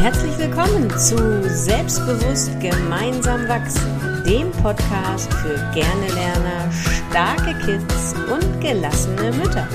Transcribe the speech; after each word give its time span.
Herzlich 0.00 0.38
willkommen 0.38 0.88
zu 0.96 1.42
Selbstbewusst 1.46 2.58
gemeinsam 2.58 3.46
wachsen, 3.48 4.24
dem 4.24 4.50
Podcast 4.50 5.30
für 5.34 5.56
gerne 5.74 6.06
Lerner, 6.14 6.72
starke 6.72 7.52
Kids 7.66 8.14
und 8.32 8.62
gelassene 8.62 9.30
Mütter. 9.32 9.68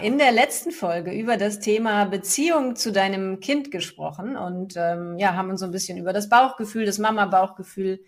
In 0.00 0.18
der 0.18 0.32
letzten 0.32 0.72
Folge 0.72 1.12
über 1.12 1.36
das 1.36 1.60
Thema 1.60 2.06
Beziehung 2.06 2.74
zu 2.74 2.90
deinem 2.90 3.38
Kind 3.38 3.70
gesprochen 3.70 4.36
und 4.36 4.74
ähm, 4.76 5.16
ja, 5.18 5.36
haben 5.36 5.50
uns 5.50 5.60
so 5.60 5.66
ein 5.66 5.70
bisschen 5.72 5.98
über 5.98 6.12
das 6.12 6.28
Bauchgefühl, 6.28 6.84
das 6.84 6.98
Mama-Bauchgefühl 6.98 8.00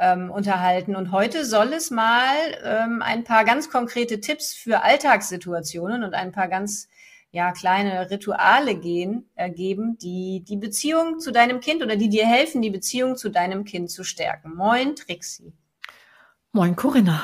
ähm, 0.00 0.30
unterhalten. 0.30 0.96
Und 0.96 1.12
heute 1.12 1.44
soll 1.44 1.72
es 1.74 1.90
mal 1.90 2.34
ähm, 2.64 3.02
ein 3.02 3.22
paar 3.22 3.44
ganz 3.44 3.70
konkrete 3.70 4.20
Tipps 4.20 4.54
für 4.54 4.82
Alltagssituationen 4.82 6.02
und 6.02 6.14
ein 6.14 6.32
paar 6.32 6.48
ganz 6.48 6.88
ja, 7.32 7.52
kleine 7.52 8.10
Rituale 8.10 8.74
gehen, 8.74 9.28
äh, 9.36 9.50
geben, 9.50 9.98
die 9.98 10.42
die 10.48 10.56
Beziehung 10.56 11.20
zu 11.20 11.30
deinem 11.30 11.60
Kind 11.60 11.82
oder 11.82 11.94
die 11.94 12.08
dir 12.08 12.26
helfen, 12.26 12.62
die 12.62 12.70
Beziehung 12.70 13.16
zu 13.16 13.28
deinem 13.28 13.64
Kind 13.64 13.90
zu 13.90 14.02
stärken. 14.02 14.56
Moin, 14.56 14.96
Trixi. 14.96 15.52
Moin, 16.52 16.74
Corinna. 16.74 17.22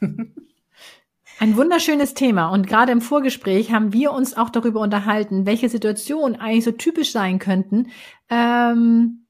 Ein 1.40 1.56
wunderschönes 1.56 2.14
Thema. 2.14 2.48
Und 2.48 2.66
gerade 2.66 2.90
im 2.90 3.00
Vorgespräch 3.00 3.70
haben 3.70 3.92
wir 3.92 4.10
uns 4.10 4.36
auch 4.36 4.50
darüber 4.50 4.80
unterhalten, 4.80 5.46
welche 5.46 5.68
Situationen 5.68 6.40
eigentlich 6.40 6.64
so 6.64 6.72
typisch 6.72 7.12
sein 7.12 7.38
könnten, 7.38 7.92
ähm, 8.28 9.27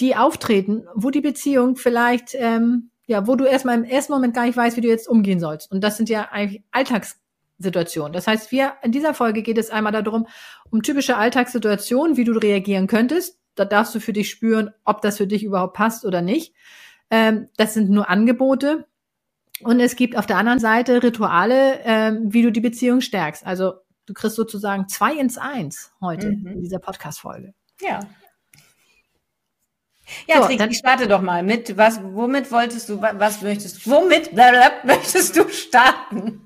die 0.00 0.16
auftreten, 0.16 0.86
wo 0.94 1.10
die 1.10 1.20
Beziehung 1.20 1.76
vielleicht, 1.76 2.34
ähm, 2.34 2.90
ja, 3.06 3.26
wo 3.26 3.36
du 3.36 3.44
erstmal 3.44 3.76
im 3.76 3.84
ersten 3.84 4.12
Moment 4.12 4.34
gar 4.34 4.44
nicht 4.44 4.56
weißt, 4.56 4.76
wie 4.76 4.80
du 4.80 4.88
jetzt 4.88 5.08
umgehen 5.08 5.40
sollst. 5.40 5.70
Und 5.70 5.82
das 5.82 5.96
sind 5.96 6.08
ja 6.08 6.28
eigentlich 6.30 6.62
Alltagssituationen. 6.72 8.12
Das 8.12 8.26
heißt, 8.26 8.52
wir, 8.52 8.74
in 8.82 8.92
dieser 8.92 9.14
Folge 9.14 9.42
geht 9.42 9.58
es 9.58 9.70
einmal 9.70 9.92
darum, 9.92 10.26
um 10.70 10.82
typische 10.82 11.16
Alltagssituationen, 11.16 12.16
wie 12.16 12.24
du 12.24 12.32
reagieren 12.32 12.86
könntest. 12.86 13.38
Da 13.54 13.64
darfst 13.64 13.94
du 13.94 14.00
für 14.00 14.12
dich 14.12 14.28
spüren, 14.28 14.70
ob 14.84 15.00
das 15.00 15.16
für 15.16 15.26
dich 15.26 15.44
überhaupt 15.44 15.74
passt 15.74 16.04
oder 16.04 16.20
nicht. 16.20 16.52
Ähm, 17.10 17.48
das 17.56 17.74
sind 17.74 17.88
nur 17.88 18.10
Angebote. 18.10 18.86
Und 19.62 19.80
es 19.80 19.96
gibt 19.96 20.16
auf 20.18 20.26
der 20.26 20.36
anderen 20.36 20.58
Seite 20.58 21.02
Rituale, 21.02 21.80
ähm, 21.84 22.32
wie 22.32 22.42
du 22.42 22.52
die 22.52 22.60
Beziehung 22.60 23.00
stärkst. 23.00 23.46
Also 23.46 23.74
du 24.04 24.12
kriegst 24.12 24.36
sozusagen 24.36 24.88
zwei 24.88 25.14
ins 25.14 25.38
Eins 25.38 25.92
heute 26.00 26.32
mhm. 26.32 26.46
in 26.48 26.60
dieser 26.60 26.78
Podcast-Folge. 26.78 27.54
Ja, 27.80 28.00
ja, 30.26 30.42
so, 30.42 30.48
Trix, 30.48 30.64
ich 30.70 30.78
starte 30.78 31.08
doch 31.08 31.22
mal 31.22 31.42
mit. 31.42 31.76
Was, 31.76 32.00
womit 32.02 32.50
wolltest 32.50 32.88
du, 32.88 33.00
was 33.00 33.42
möchtest, 33.42 33.88
womit 33.88 34.32
möchtest 34.84 35.36
du 35.36 35.48
starten? 35.48 36.44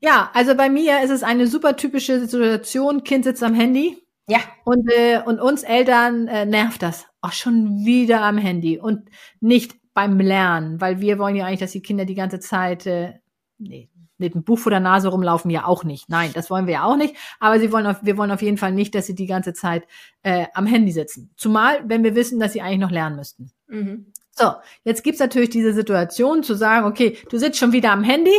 Ja, 0.00 0.30
also 0.34 0.54
bei 0.54 0.68
mir 0.68 1.02
ist 1.02 1.10
es 1.10 1.22
eine 1.22 1.46
super 1.46 1.76
typische 1.76 2.20
Situation. 2.20 3.04
Kind 3.04 3.24
sitzt 3.24 3.42
am 3.42 3.54
Handy. 3.54 3.98
Ja. 4.28 4.40
Und, 4.64 4.90
äh, 4.90 5.20
und 5.24 5.40
uns 5.40 5.62
Eltern 5.62 6.28
äh, 6.28 6.46
nervt 6.46 6.82
das. 6.82 7.06
Auch 7.20 7.32
schon 7.32 7.84
wieder 7.84 8.22
am 8.22 8.38
Handy 8.38 8.78
und 8.78 9.08
nicht 9.40 9.74
beim 9.94 10.18
Lernen, 10.18 10.80
weil 10.80 11.00
wir 11.00 11.18
wollen 11.18 11.36
ja 11.36 11.44
eigentlich, 11.44 11.60
dass 11.60 11.72
die 11.72 11.82
Kinder 11.82 12.04
die 12.04 12.14
ganze 12.14 12.40
Zeit, 12.40 12.86
äh, 12.86 13.14
nee, 13.58 13.90
mit 14.22 14.34
einem 14.34 14.44
Buch 14.44 14.58
vor 14.58 14.70
der 14.70 14.80
Nase 14.80 15.08
rumlaufen 15.08 15.50
ja 15.50 15.64
auch 15.64 15.84
nicht. 15.84 16.08
Nein, 16.08 16.30
das 16.34 16.50
wollen 16.50 16.66
wir 16.66 16.74
ja 16.74 16.84
auch 16.84 16.96
nicht. 16.96 17.14
Aber 17.40 17.60
sie 17.60 17.72
wollen 17.72 17.86
auf, 17.86 17.98
wir 18.02 18.16
wollen 18.16 18.30
auf 18.30 18.42
jeden 18.42 18.56
Fall 18.56 18.72
nicht, 18.72 18.94
dass 18.94 19.06
sie 19.06 19.14
die 19.14 19.26
ganze 19.26 19.52
Zeit 19.52 19.86
äh, 20.22 20.46
am 20.54 20.66
Handy 20.66 20.92
sitzen. 20.92 21.30
Zumal, 21.36 21.82
wenn 21.86 22.02
wir 22.04 22.14
wissen, 22.14 22.40
dass 22.40 22.52
sie 22.52 22.62
eigentlich 22.62 22.80
noch 22.80 22.90
lernen 22.90 23.16
müssten. 23.16 23.50
Mhm. 23.68 24.12
So, 24.30 24.52
jetzt 24.84 25.04
gibt's 25.04 25.20
natürlich 25.20 25.50
diese 25.50 25.74
Situation 25.74 26.42
zu 26.42 26.54
sagen, 26.54 26.86
okay, 26.86 27.18
du 27.28 27.38
sitzt 27.38 27.58
schon 27.58 27.72
wieder 27.72 27.92
am 27.92 28.02
Handy, 28.02 28.32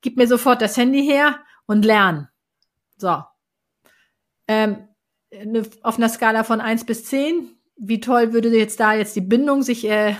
gib 0.00 0.16
mir 0.16 0.28
sofort 0.28 0.62
das 0.62 0.76
Handy 0.76 1.04
her 1.04 1.38
und 1.66 1.84
lern. 1.84 2.28
So. 2.96 3.22
Ähm, 4.46 4.88
auf 5.82 5.96
einer 5.96 6.08
Skala 6.08 6.44
von 6.44 6.60
eins 6.60 6.84
bis 6.84 7.04
zehn, 7.04 7.50
wie 7.76 8.00
toll 8.00 8.32
würde 8.32 8.56
jetzt 8.56 8.78
da 8.78 8.94
jetzt 8.94 9.16
die 9.16 9.20
Bindung 9.20 9.62
sich 9.62 9.88
äh, 9.88 10.14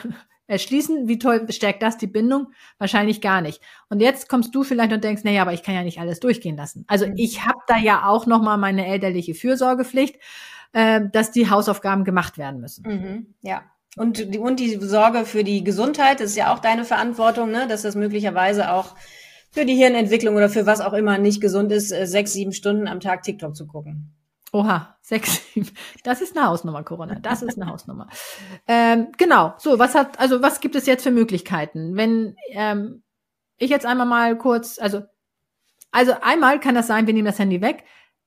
erschließen. 0.47 1.09
Wie 1.09 1.19
toll 1.19 1.41
bestärkt 1.41 1.83
das 1.83 1.97
die 1.97 2.07
Bindung? 2.07 2.49
Wahrscheinlich 2.79 3.21
gar 3.21 3.41
nicht. 3.41 3.61
Und 3.89 4.01
jetzt 4.01 4.29
kommst 4.29 4.55
du 4.55 4.63
vielleicht 4.63 4.93
und 4.93 5.05
denkst, 5.05 5.25
naja, 5.25 5.43
aber 5.43 5.53
ich 5.53 5.63
kann 5.63 5.75
ja 5.75 5.83
nicht 5.83 6.01
alles 6.01 6.21
durchgehen 6.21 6.57
lassen. 6.57 6.85
Also 6.87 7.07
mhm. 7.07 7.15
ich 7.17 7.45
habe 7.45 7.59
da 7.67 7.79
ja 7.79 8.07
auch 8.07 8.27
noch 8.27 8.43
mal 8.43 8.57
meine 8.57 8.87
elterliche 8.87 9.35
Fürsorgepflicht, 9.35 10.17
äh, 10.73 11.03
dass 11.13 11.31
die 11.31 11.51
Hausaufgaben 11.51 12.05
gemacht 12.05 12.39
werden 12.39 12.61
müssen. 12.61 12.85
Mhm, 12.87 13.35
ja. 13.43 13.63
Und 13.97 14.35
die, 14.35 14.39
und 14.39 14.59
die 14.59 14.77
Sorge 14.81 15.25
für 15.25 15.45
die 15.45 15.63
Gesundheit 15.63 16.21
ist 16.21 16.37
ja 16.37 16.53
auch 16.53 16.59
deine 16.59 16.85
Verantwortung, 16.85 17.51
ne? 17.51 17.67
dass 17.69 17.83
das 17.83 17.95
möglicherweise 17.95 18.73
auch 18.73 18.97
für 19.53 19.65
die 19.65 19.77
Hirnentwicklung 19.77 20.35
oder 20.35 20.49
für 20.49 20.67
was 20.67 20.81
auch 20.81 20.95
immer 20.95 21.17
nicht 21.19 21.41
gesund 21.41 21.71
ist, 21.71 21.93
äh, 21.93 22.07
sechs, 22.07 22.33
sieben 22.33 22.53
Stunden 22.53 22.89
am 22.89 22.99
Tag 22.99 23.23
TikTok 23.23 23.55
zu 23.55 23.67
gucken. 23.69 24.13
Oha, 24.55 24.97
sechs, 25.01 25.53
sieben. 25.53 25.69
Das 26.05 26.21
ist 26.21 26.37
eine 26.37 26.47
Hausnummer, 26.47 26.85
Corona. 26.85 27.17
Das 27.17 27.43
ist 27.43 27.61
eine 27.61 27.69
Hausnummer. 27.69 28.09
Ähm, 28.69 29.09
genau. 29.19 29.55
So, 29.59 29.81
was 29.81 29.97
hat, 29.97 30.21
also 30.21 30.43
was 30.43 30.61
gibt 30.61 30.77
es 30.77 30.87
jetzt 30.87 31.03
für 31.03 31.11
Möglichkeiten? 31.11 31.97
Wenn 31.97 32.37
ähm, 32.51 33.03
ich 33.57 33.71
jetzt 33.71 33.85
einmal 33.85 34.07
mal 34.07 34.39
kurz, 34.39 34.79
also, 34.79 35.03
also 35.91 36.15
einmal 36.23 36.61
kann 36.61 36.77
das 36.77 36.87
sein, 36.87 37.09
wir 37.09 37.15
nehmen 37.15 37.27
das 37.27 37.41
Handy 37.41 37.61
weg 37.61 37.83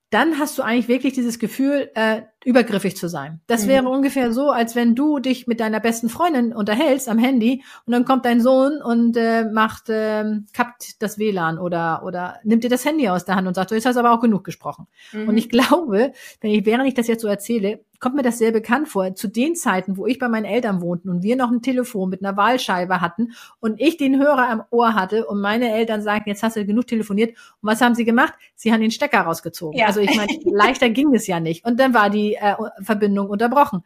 dann 0.09 0.39
hast 0.39 0.57
du 0.57 0.63
eigentlich 0.63 0.87
wirklich 0.87 1.13
dieses 1.13 1.37
Gefühl, 1.37 1.89
äh, 1.93 2.21
übergriffig 2.45 2.95
zu 2.95 3.09
sein. 3.09 3.41
Das 3.47 3.65
mhm. 3.65 3.69
wäre 3.69 3.89
ungefähr 3.89 4.31
so, 4.31 4.51
als 4.51 4.73
wenn 4.73 4.95
du 4.95 5.19
dich 5.19 5.47
mit 5.47 5.59
deiner 5.59 5.81
besten 5.81 6.07
Freundin 6.07 6.53
unterhältst 6.53 7.09
am 7.09 7.17
Handy 7.17 7.63
und 7.85 7.91
dann 7.91 8.05
kommt 8.05 8.23
dein 8.23 8.39
Sohn 8.39 8.81
und 8.81 9.17
äh, 9.17 9.43
macht, 9.45 9.89
äh, 9.89 10.23
kappt 10.53 11.01
das 11.01 11.17
WLAN 11.17 11.59
oder 11.59 12.03
oder 12.05 12.37
nimmt 12.43 12.63
dir 12.63 12.69
das 12.69 12.85
Handy 12.85 13.09
aus 13.09 13.25
der 13.25 13.35
Hand 13.35 13.49
und 13.49 13.53
sagt, 13.53 13.71
du 13.71 13.75
hast 13.75 13.97
aber 13.97 14.13
auch 14.13 14.21
genug 14.21 14.45
gesprochen. 14.45 14.87
Mhm. 15.11 15.27
Und 15.27 15.37
ich 15.37 15.49
glaube, 15.49 16.13
wenn 16.39 16.51
ich, 16.51 16.65
während 16.65 16.87
ich 16.87 16.93
das 16.93 17.07
jetzt 17.07 17.21
so 17.21 17.27
erzähle, 17.27 17.83
kommt 17.99 18.15
mir 18.15 18.21
das 18.21 18.37
sehr 18.37 18.51
bekannt 18.51 18.87
vor. 18.87 19.15
Zu 19.15 19.27
den 19.27 19.55
Zeiten, 19.55 19.97
wo 19.97 20.05
ich 20.05 20.19
bei 20.19 20.27
meinen 20.27 20.45
Eltern 20.45 20.81
wohnten 20.81 21.09
und 21.09 21.23
wir 21.23 21.35
noch 21.35 21.51
ein 21.51 21.61
Telefon 21.61 22.09
mit 22.09 22.23
einer 22.23 22.37
Wahlscheibe 22.37 23.01
hatten 23.01 23.33
und 23.59 23.79
ich 23.79 23.97
den 23.97 24.19
Hörer 24.19 24.49
am 24.49 24.63
Ohr 24.69 24.93
hatte 24.93 25.25
und 25.25 25.41
meine 25.41 25.71
Eltern 25.71 26.01
sagten, 26.01 26.29
jetzt 26.29 26.43
hast 26.43 26.55
du 26.55 26.65
genug 26.65 26.87
telefoniert. 26.87 27.31
Und 27.31 27.69
was 27.69 27.81
haben 27.81 27.95
sie 27.95 28.05
gemacht? 28.05 28.33
Sie 28.55 28.71
haben 28.71 28.81
den 28.81 28.91
Stecker 28.91 29.21
rausgezogen. 29.21 29.79
Ja. 29.79 29.87
Also 29.87 29.99
ich 29.99 30.15
meine, 30.15 30.31
leichter 30.45 30.89
ging 30.89 31.13
es 31.13 31.27
ja 31.27 31.39
nicht. 31.39 31.65
Und 31.65 31.79
dann 31.79 31.93
war 31.93 32.09
die 32.09 32.35
äh, 32.35 32.55
Verbindung 32.81 33.29
unterbrochen. 33.29 33.83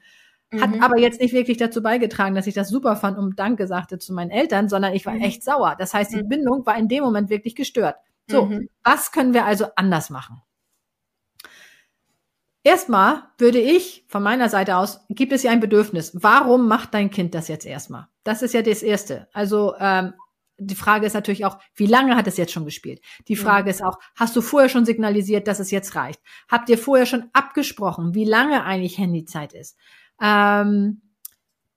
Hat 0.60 0.76
mhm. 0.76 0.84
aber 0.84 1.00
jetzt 1.00 1.22
nicht 1.22 1.34
wirklich 1.34 1.58
dazu 1.58 1.82
beigetragen, 1.82 2.36
dass 2.36 2.46
ich 2.46 2.54
das 2.54 2.68
super 2.68 2.98
fand 2.98 3.18
und 3.18 3.40
Danke 3.40 3.68
sagte 3.68 4.00
zu 4.00 4.14
meinen 4.14 4.32
Eltern, 4.32 4.68
sondern 4.68 4.94
ich 4.94 5.06
war 5.06 5.14
mhm. 5.14 5.22
echt 5.22 5.44
sauer. 5.44 5.78
Das 5.80 5.94
heißt, 5.94 6.12
die 6.12 6.24
mhm. 6.24 6.30
Bindung 6.30 6.66
war 6.66 6.78
in 6.78 6.90
dem 6.90 7.04
Moment 7.06 7.30
wirklich 7.30 7.56
gestört. 7.56 7.96
So, 8.28 8.46
mhm. 8.46 8.70
was 8.84 9.14
können 9.14 9.34
wir 9.34 9.46
also 9.46 9.68
anders 9.78 10.10
machen? 10.10 10.42
Erstmal 12.64 13.24
würde 13.38 13.60
ich 13.60 14.06
von 14.08 14.22
meiner 14.22 14.50
Seite 14.50 14.78
aus, 14.78 15.02
gibt 15.10 15.32
es 15.32 15.44
ja 15.44 15.52
ein 15.52 15.60
Bedürfnis. 15.60 16.12
Warum 16.14 16.68
macht 16.68 16.94
dein 16.94 17.10
Kind 17.10 17.34
das 17.34 17.48
jetzt 17.48 17.66
erstmal? 17.66 18.08
Das 18.24 18.44
ist 18.44 18.54
ja 18.54 18.62
das 18.62 18.84
Erste. 18.84 19.28
Also 19.34 19.74
ähm, 19.80 20.14
die 20.60 20.76
Frage 20.76 21.08
ist 21.08 21.14
natürlich 21.14 21.44
auch, 21.44 21.58
wie 21.74 21.88
lange 21.88 22.16
hat 22.16 22.28
es 22.28 22.38
jetzt 22.38 22.52
schon 22.52 22.66
gespielt? 22.66 23.02
Die 23.28 23.36
Frage 23.36 23.70
ja. 23.70 23.72
ist 23.72 23.84
auch, 23.84 23.98
hast 24.16 24.36
du 24.36 24.42
vorher 24.42 24.70
schon 24.70 24.86
signalisiert, 24.86 25.48
dass 25.48 25.60
es 25.60 25.72
jetzt 25.72 25.96
reicht? 25.96 26.22
Habt 26.50 26.70
ihr 26.70 26.78
vorher 26.78 27.08
schon 27.08 27.30
abgesprochen, 27.34 28.14
wie 28.14 28.26
lange 28.26 28.64
eigentlich 28.64 29.00
Handyzeit 29.00 29.54
ist? 29.54 29.76
Ähm, 30.22 31.02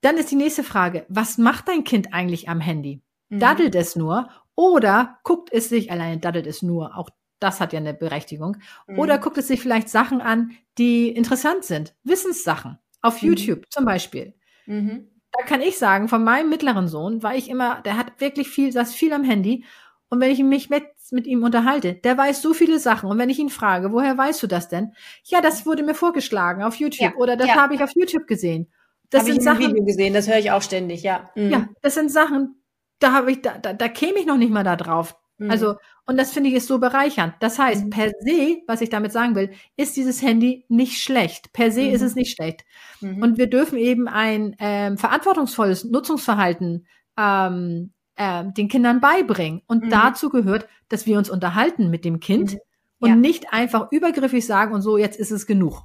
dann 0.01 0.17
ist 0.17 0.29
die 0.29 0.35
nächste 0.35 0.63
Frage, 0.63 1.07
was 1.09 1.39
macht 1.39 1.67
dein 1.67 1.83
Kind 1.83 2.13
eigentlich 2.13 2.47
am 2.47 2.59
Handy? 2.59 3.01
Mhm. 3.29 3.39
Daddelt 3.39 3.73
es 3.73 3.95
nur 3.95 4.29
oder 4.53 5.17
guckt 5.23 5.51
es 5.51 5.67
sich, 5.67 5.91
alleine 5.91 6.19
daddelt 6.19 6.45
es 6.45 6.61
nur, 6.61 6.95
auch 6.95 7.09
das 7.39 7.59
hat 7.59 7.73
ja 7.73 7.79
eine 7.79 7.93
Berechtigung. 7.93 8.57
Mhm. 8.87 8.99
Oder 8.99 9.17
guckt 9.17 9.37
es 9.37 9.47
sich 9.47 9.61
vielleicht 9.61 9.89
Sachen 9.89 10.21
an, 10.21 10.51
die 10.77 11.09
interessant 11.09 11.63
sind. 11.63 11.95
Wissenssachen. 12.03 12.79
Auf 13.01 13.21
mhm. 13.21 13.29
YouTube 13.29 13.65
zum 13.69 13.85
Beispiel. 13.85 14.33
Mhm. 14.65 15.09
Da 15.31 15.43
kann 15.45 15.61
ich 15.61 15.77
sagen, 15.77 16.07
von 16.07 16.23
meinem 16.23 16.49
mittleren 16.49 16.87
Sohn 16.87 17.21
war 17.21 17.35
ich 17.35 17.49
immer, 17.49 17.81
der 17.81 17.97
hat 17.97 18.19
wirklich 18.19 18.47
viel, 18.47 18.71
saß 18.71 18.93
viel 18.93 19.11
am 19.13 19.23
Handy. 19.23 19.65
Und 20.07 20.21
wenn 20.21 20.31
ich 20.31 20.41
mich 20.41 20.69
mit, 20.69 20.85
mit 21.11 21.27
ihm 21.27 21.43
unterhalte, 21.43 21.93
der 21.93 22.17
weiß 22.17 22.41
so 22.41 22.53
viele 22.53 22.79
Sachen. 22.79 23.09
Und 23.09 23.17
wenn 23.17 23.29
ich 23.29 23.39
ihn 23.39 23.49
frage, 23.49 23.91
woher 23.91 24.17
weißt 24.17 24.41
du 24.43 24.47
das 24.47 24.69
denn? 24.69 24.93
Ja, 25.25 25.41
das 25.41 25.65
wurde 25.65 25.83
mir 25.83 25.95
vorgeschlagen 25.95 26.63
auf 26.63 26.75
YouTube. 26.75 27.11
Ja, 27.11 27.15
oder 27.17 27.35
das 27.35 27.47
ja. 27.47 27.55
habe 27.55 27.75
ich 27.75 27.83
auf 27.83 27.91
YouTube 27.95 28.27
gesehen. 28.27 28.71
Das 29.09 29.21
hab 29.21 29.27
sind 29.27 29.37
ich 29.37 29.43
Sachen. 29.43 29.59
Video 29.59 29.83
gesehen, 29.83 30.13
das 30.13 30.27
höre 30.27 30.39
ich 30.39 30.51
auch 30.51 30.61
ständig, 30.61 31.03
ja. 31.03 31.29
Mhm. 31.35 31.49
Ja, 31.49 31.67
das 31.81 31.95
sind 31.95 32.11
Sachen, 32.11 32.61
da 32.99 33.11
habe 33.11 33.31
ich, 33.31 33.41
da, 33.41 33.57
da, 33.57 33.73
da 33.73 33.87
käme 33.87 34.19
ich 34.19 34.25
noch 34.25 34.37
nicht 34.37 34.51
mal 34.51 34.63
da 34.63 34.75
drauf. 34.75 35.15
Mhm. 35.37 35.51
Also, 35.51 35.75
und 36.05 36.17
das 36.17 36.31
finde 36.31 36.49
ich 36.49 36.55
ist 36.55 36.67
so 36.67 36.79
bereichernd. 36.79 37.33
Das 37.39 37.59
heißt, 37.59 37.85
mhm. 37.85 37.89
per 37.89 38.11
se, 38.19 38.61
was 38.67 38.81
ich 38.81 38.89
damit 38.89 39.11
sagen 39.11 39.35
will, 39.35 39.51
ist 39.75 39.95
dieses 39.97 40.21
Handy 40.21 40.65
nicht 40.69 41.01
schlecht. 41.01 41.51
Per 41.53 41.71
se 41.71 41.83
mhm. 41.83 41.93
ist 41.93 42.01
es 42.01 42.15
nicht 42.15 42.35
schlecht. 42.35 42.63
Mhm. 43.01 43.21
Und 43.21 43.37
wir 43.37 43.47
dürfen 43.47 43.77
eben 43.77 44.07
ein 44.07 44.55
ähm, 44.59 44.97
verantwortungsvolles 44.97 45.85
Nutzungsverhalten 45.85 46.85
ähm, 47.17 47.91
äh, 48.15 48.45
den 48.45 48.69
Kindern 48.69 49.01
beibringen. 49.01 49.61
Und 49.67 49.85
mhm. 49.85 49.89
dazu 49.89 50.29
gehört, 50.29 50.67
dass 50.89 51.05
wir 51.05 51.17
uns 51.17 51.29
unterhalten 51.29 51.89
mit 51.89 52.05
dem 52.05 52.19
Kind 52.19 52.53
mhm. 52.53 52.59
und 52.99 53.09
ja. 53.09 53.15
nicht 53.15 53.51
einfach 53.51 53.91
übergriffig 53.91 54.45
sagen 54.45 54.73
und 54.73 54.81
so, 54.81 54.97
jetzt 54.97 55.19
ist 55.19 55.31
es 55.31 55.45
genug. 55.45 55.83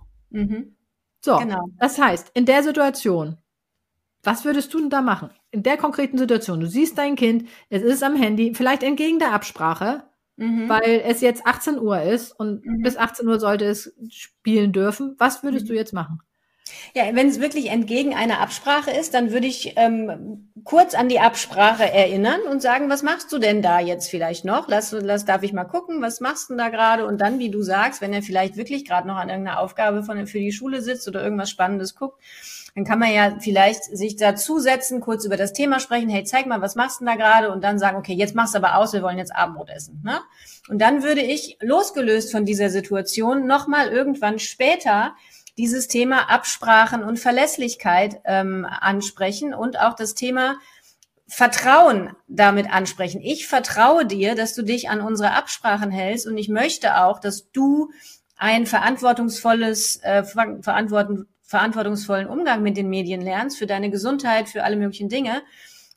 So, 1.23 1.37
genau. 1.38 1.67
das 1.79 1.99
heißt, 1.99 2.31
in 2.35 2.47
der 2.47 2.62
Situation, 2.62 3.37
was 4.23 4.45
würdest 4.45 4.73
du 4.75 4.81
denn 4.81 4.91
da 4.91 5.01
machen? 5.01 5.31
In 5.51 5.63
der 5.63 5.77
konkreten 5.77 6.19
Situation, 6.19 6.61
du 6.61 6.67
siehst 6.67 6.99
dein 6.99 7.17
Kind, 7.17 7.49
es 7.69 7.83
ist 7.83 8.03
am 8.03 8.17
Handy, 8.17 8.55
vielleicht 8.55 8.83
entgegen 8.83 9.19
der 9.19 9.33
Absprache. 9.33 10.05
mhm. 10.37 10.69
weil 10.69 11.03
es 11.05 11.21
jetzt 11.21 11.47
18 11.47 11.79
Uhr 11.79 12.01
ist 12.03 12.33
und 12.33 12.65
mhm. 12.65 12.83
bis 12.83 12.97
18 12.97 13.29
Uhr 13.29 13.39
sollte 13.39 13.67
es 13.67 13.95
spielen 14.09 14.73
dürfen. 14.73 15.15
Was 15.19 15.43
würdest 15.43 15.67
mhm. 15.67 15.69
du 15.69 15.75
jetzt 15.75 15.93
machen? 15.93 16.21
Ja, 16.95 17.05
wenn 17.15 17.29
es 17.29 17.41
wirklich 17.41 17.71
entgegen 17.71 18.15
einer 18.15 18.41
Absprache 18.41 18.91
ist, 18.91 19.15
dann 19.15 19.33
würde 19.33 19.47
ich 19.47 19.75
ähm, 19.77 20.53
kurz 20.65 20.95
an 20.95 21.09
die 21.09 21.21
Absprache 21.21 21.85
erinnern 21.85 22.41
und 22.43 22.63
sagen, 22.63 22.89
was 22.89 23.03
machst 23.03 23.33
du 23.33 23.39
denn 23.39 23.63
da 23.63 23.81
jetzt 23.81 24.09
vielleicht 24.09 24.45
noch? 24.45 24.69
Lass, 24.69 24.93
lass 24.93 25.25
darf 25.25 25.43
ich 25.43 25.53
mal 25.53 25.65
gucken, 25.65 26.03
was 26.03 26.21
machst 26.21 26.49
du 26.49 26.55
denn 26.55 26.59
da 26.59 26.69
gerade? 26.69 27.07
Und 27.07 27.21
dann, 27.21 27.39
wie 27.39 27.51
du 27.51 27.63
sagst, 27.63 28.01
wenn 28.01 28.13
er 28.13 28.23
vielleicht 28.23 28.57
wirklich 28.57 28.85
gerade 28.85 29.09
noch 29.09 29.17
an 29.17 29.29
irgendeiner 29.29 29.61
Aufgabe 29.61 30.03
von, 30.03 30.27
für 30.27 30.39
die 30.39 30.53
Schule 30.53 30.81
sitzt 30.81 31.09
oder 31.09 31.23
irgendwas 31.23 31.51
Spannendes 31.51 31.95
guckt, 31.95 32.23
dann 32.75 32.85
kann 32.85 32.99
man 32.99 33.13
ja 33.13 33.37
vielleicht 33.41 33.85
sich 33.85 34.17
dazusetzen, 34.17 35.01
kurz 35.01 35.25
über 35.25 35.37
das 35.37 35.53
Thema 35.53 35.81
sprechen, 35.81 36.09
hey, 36.09 36.25
zeig 36.25 36.47
mal, 36.47 36.61
was 36.61 36.77
machst 36.77 37.01
du 37.01 37.05
denn 37.05 37.19
da 37.19 37.23
gerade? 37.23 37.51
Und 37.53 37.63
dann 37.65 37.79
sagen, 37.79 37.97
okay, 37.97 38.15
jetzt 38.15 38.35
machst 38.35 38.55
du 38.55 38.59
aber 38.59 38.77
aus, 38.77 38.93
wir 38.93 39.03
wollen 39.03 39.19
jetzt 39.19 39.35
Abendbrot 39.35 39.71
essen. 39.71 40.03
Ne? 40.05 40.21
Und 40.69 40.79
dann 40.79 41.03
würde 41.03 41.23
ich, 41.23 41.59
losgelöst 41.61 42.31
von 42.31 42.45
dieser 42.45 42.71
Situation, 42.71 43.47
nochmal 43.47 43.89
irgendwann 43.89 44.39
später 44.39 45.15
dieses 45.59 45.89
Thema 45.89 46.31
Absprachen 46.31 47.03
und 47.03 47.19
Verlässlichkeit 47.19 48.21
ähm, 48.25 48.65
ansprechen 48.65 49.53
und 49.53 49.79
auch 49.79 49.95
das 49.95 50.15
Thema 50.15 50.57
Vertrauen 51.27 52.17
damit 52.27 52.73
ansprechen. 52.73 53.21
Ich 53.21 53.47
vertraue 53.47 54.05
dir, 54.05 54.35
dass 54.35 54.55
du 54.55 54.63
dich 54.63 54.91
an 54.91 55.01
unsere 55.01 55.33
Absprachen 55.33 55.91
hältst 55.91 56.27
und 56.27 56.37
ich 56.37 56.49
möchte 56.49 56.97
auch, 57.03 57.21
dass 57.21 57.51
du 57.53 57.91
ein 58.37 58.67
verantwortungsvolles, 58.67 60.03
äh, 60.03 60.25
verantworten, 60.25 61.29
verantwortungsvollen 61.50 62.29
Umgang 62.29 62.62
mit 62.62 62.76
den 62.76 62.88
Medien 62.88 63.20
lernst 63.20 63.58
für 63.58 63.67
deine 63.67 63.91
Gesundheit, 63.91 64.49
für 64.49 64.62
alle 64.62 64.76
möglichen 64.76 65.08
Dinge. 65.08 65.43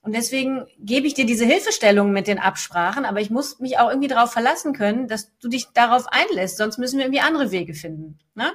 Und 0.01 0.15
deswegen 0.15 0.65
gebe 0.79 1.05
ich 1.05 1.13
dir 1.13 1.27
diese 1.27 1.45
Hilfestellung 1.45 2.11
mit 2.11 2.25
den 2.25 2.39
Absprachen, 2.39 3.05
aber 3.05 3.21
ich 3.21 3.29
muss 3.29 3.59
mich 3.59 3.77
auch 3.77 3.87
irgendwie 3.87 4.07
darauf 4.07 4.33
verlassen 4.33 4.73
können, 4.73 5.07
dass 5.07 5.37
du 5.37 5.49
dich 5.49 5.67
darauf 5.75 6.07
einlässt, 6.07 6.57
sonst 6.57 6.79
müssen 6.79 6.97
wir 6.97 7.05
irgendwie 7.05 7.21
andere 7.21 7.51
Wege 7.51 7.75
finden. 7.75 8.17
Ne? 8.33 8.51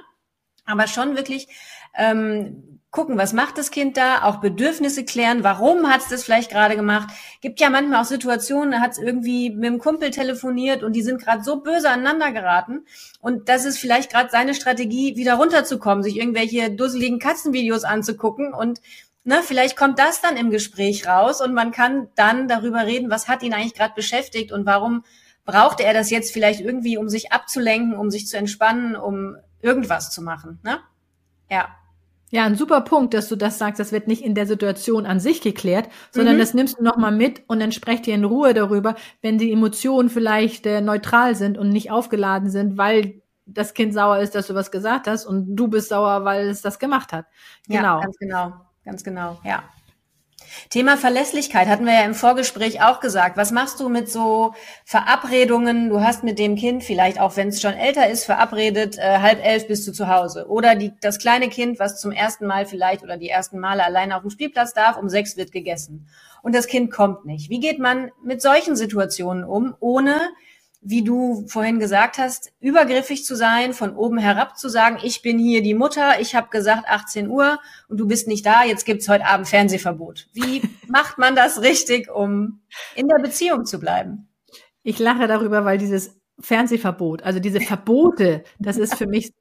Aber 0.65 0.87
schon 0.87 1.15
wirklich 1.15 1.47
ähm, 1.95 2.79
gucken, 2.91 3.17
was 3.17 3.33
macht 3.33 3.57
das 3.57 3.69
Kind 3.69 3.97
da, 3.97 4.23
auch 4.23 4.37
Bedürfnisse 4.37 5.05
klären, 5.05 5.43
warum 5.43 5.89
hat 5.89 6.01
es 6.01 6.07
das 6.07 6.23
vielleicht 6.23 6.49
gerade 6.49 6.75
gemacht. 6.75 7.09
Gibt 7.39 7.59
ja 7.59 7.69
manchmal 7.69 8.01
auch 8.01 8.05
Situationen, 8.05 8.71
da 8.71 8.79
hat 8.79 8.93
es 8.93 8.97
irgendwie 8.97 9.51
mit 9.51 9.65
dem 9.65 9.77
Kumpel 9.77 10.09
telefoniert 10.09 10.81
und 10.81 10.93
die 10.93 11.03
sind 11.03 11.21
gerade 11.21 11.43
so 11.43 11.61
böse 11.61 11.89
aneinander 11.89 12.31
geraten. 12.31 12.85
Und 13.21 13.47
das 13.47 13.65
ist 13.65 13.77
vielleicht 13.77 14.11
gerade 14.11 14.29
seine 14.31 14.55
Strategie, 14.55 15.15
wieder 15.17 15.35
runterzukommen, 15.35 16.03
sich 16.03 16.17
irgendwelche 16.17 16.71
dusseligen 16.71 17.19
Katzenvideos 17.19 17.83
anzugucken 17.83 18.53
und 18.53 18.81
Ne, 19.25 19.41
vielleicht 19.43 19.75
kommt 19.75 19.99
das 19.99 20.21
dann 20.21 20.37
im 20.37 20.49
Gespräch 20.49 21.05
raus 21.05 21.41
und 21.41 21.53
man 21.53 21.71
kann 21.71 22.07
dann 22.15 22.47
darüber 22.47 22.87
reden, 22.87 23.11
was 23.11 23.27
hat 23.27 23.43
ihn 23.43 23.53
eigentlich 23.53 23.75
gerade 23.75 23.93
beschäftigt 23.93 24.51
und 24.53 24.65
warum 24.65 25.03
brauchte 25.45 25.83
er 25.83 25.93
das 25.93 26.09
jetzt 26.09 26.31
vielleicht 26.31 26.61
irgendwie, 26.61 26.97
um 26.97 27.09
sich 27.09 27.31
abzulenken, 27.31 27.95
um 27.95 28.09
sich 28.09 28.27
zu 28.27 28.37
entspannen, 28.37 28.95
um 28.95 29.35
irgendwas 29.61 30.09
zu 30.09 30.21
machen. 30.21 30.59
Ne? 30.63 30.79
Ja. 31.49 31.69
Ja, 32.31 32.45
ein 32.45 32.55
super 32.55 32.81
Punkt, 32.81 33.15
dass 33.15 33.27
du 33.27 33.35
das 33.35 33.57
sagst. 33.57 33.79
Das 33.79 33.91
wird 33.91 34.07
nicht 34.07 34.23
in 34.23 34.35
der 34.35 34.45
Situation 34.45 35.07
an 35.07 35.19
sich 35.19 35.41
geklärt, 35.41 35.89
sondern 36.11 36.35
mhm. 36.35 36.39
das 36.39 36.53
nimmst 36.53 36.77
du 36.77 36.83
nochmal 36.83 37.11
mit 37.11 37.41
und 37.47 37.59
dann 37.59 37.71
sprecht 37.71 38.05
ihr 38.05 38.13
in 38.13 38.23
Ruhe 38.23 38.53
darüber, 38.53 38.95
wenn 39.21 39.39
die 39.39 39.51
Emotionen 39.51 40.09
vielleicht 40.09 40.67
äh, 40.67 40.81
neutral 40.81 41.33
sind 41.33 41.57
und 41.57 41.69
nicht 41.69 41.89
aufgeladen 41.89 42.51
sind, 42.51 42.77
weil 42.77 43.21
das 43.47 43.73
Kind 43.73 43.95
sauer 43.95 44.19
ist, 44.19 44.35
dass 44.35 44.45
du 44.45 44.53
was 44.53 44.69
gesagt 44.69 45.07
hast 45.07 45.25
und 45.25 45.55
du 45.55 45.67
bist 45.67 45.89
sauer, 45.89 46.23
weil 46.23 46.49
es 46.49 46.61
das 46.61 46.77
gemacht 46.77 47.13
hat. 47.13 47.25
Genau. 47.67 47.97
Ja, 47.97 48.01
ganz 48.01 48.17
genau, 48.17 48.53
ganz 48.85 49.03
genau, 49.03 49.39
ja. 49.43 49.63
Thema 50.69 50.97
Verlässlichkeit 50.97 51.67
hatten 51.67 51.85
wir 51.85 51.93
ja 51.93 52.05
im 52.05 52.13
Vorgespräch 52.13 52.81
auch 52.81 52.99
gesagt. 52.99 53.37
Was 53.37 53.51
machst 53.51 53.79
du 53.79 53.89
mit 53.89 54.09
so 54.09 54.53
Verabredungen? 54.85 55.89
Du 55.89 56.01
hast 56.01 56.23
mit 56.23 56.39
dem 56.39 56.55
Kind 56.55 56.83
vielleicht 56.83 57.19
auch, 57.19 57.37
wenn 57.37 57.49
es 57.49 57.61
schon 57.61 57.73
älter 57.73 58.09
ist, 58.09 58.25
verabredet, 58.25 58.97
äh, 58.97 59.19
halb 59.19 59.43
elf 59.45 59.67
bist 59.67 59.87
du 59.87 59.91
zu 59.91 60.07
Hause. 60.07 60.47
Oder 60.47 60.75
die, 60.75 60.93
das 61.01 61.19
kleine 61.19 61.49
Kind, 61.49 61.79
was 61.79 61.99
zum 61.99 62.11
ersten 62.11 62.45
Mal 62.45 62.65
vielleicht 62.65 63.03
oder 63.03 63.17
die 63.17 63.29
ersten 63.29 63.59
Male 63.59 63.83
alleine 63.83 64.15
auf 64.15 64.21
dem 64.21 64.31
Spielplatz 64.31 64.73
darf, 64.73 64.97
um 64.97 65.09
sechs 65.09 65.37
wird 65.37 65.51
gegessen. 65.51 66.07
Und 66.41 66.55
das 66.55 66.67
Kind 66.67 66.91
kommt 66.91 67.25
nicht. 67.25 67.49
Wie 67.49 67.59
geht 67.59 67.79
man 67.79 68.11
mit 68.23 68.41
solchen 68.41 68.75
Situationen 68.75 69.43
um, 69.43 69.75
ohne 69.79 70.19
wie 70.81 71.03
du 71.03 71.45
vorhin 71.47 71.79
gesagt 71.79 72.17
hast, 72.17 72.51
übergriffig 72.59 73.25
zu 73.25 73.35
sein, 73.35 73.73
von 73.73 73.95
oben 73.95 74.17
herab 74.17 74.57
zu 74.57 74.69
sagen, 74.69 74.97
ich 75.03 75.21
bin 75.21 75.37
hier 75.37 75.61
die 75.61 75.73
Mutter, 75.73 76.21
ich 76.21 76.35
habe 76.35 76.49
gesagt 76.49 76.87
18 76.87 77.27
Uhr 77.27 77.59
und 77.89 77.99
du 77.99 78.07
bist 78.07 78.27
nicht 78.27 78.45
da, 78.45 78.63
jetzt 78.63 78.85
gibt's 78.85 79.09
heute 79.09 79.25
Abend 79.25 79.47
Fernsehverbot. 79.47 80.27
Wie 80.33 80.61
macht 80.87 81.17
man 81.17 81.35
das 81.35 81.61
richtig, 81.61 82.09
um 82.09 82.61
in 82.95 83.07
der 83.07 83.21
Beziehung 83.21 83.65
zu 83.65 83.79
bleiben? 83.79 84.29
Ich 84.83 84.99
lache 84.99 85.27
darüber, 85.27 85.65
weil 85.65 85.77
dieses 85.77 86.17
Fernsehverbot, 86.39 87.23
also 87.23 87.39
diese 87.39 87.59
Verbote, 87.59 88.43
das 88.59 88.77
ist 88.77 88.95
für 88.95 89.07
mich, 89.07 89.33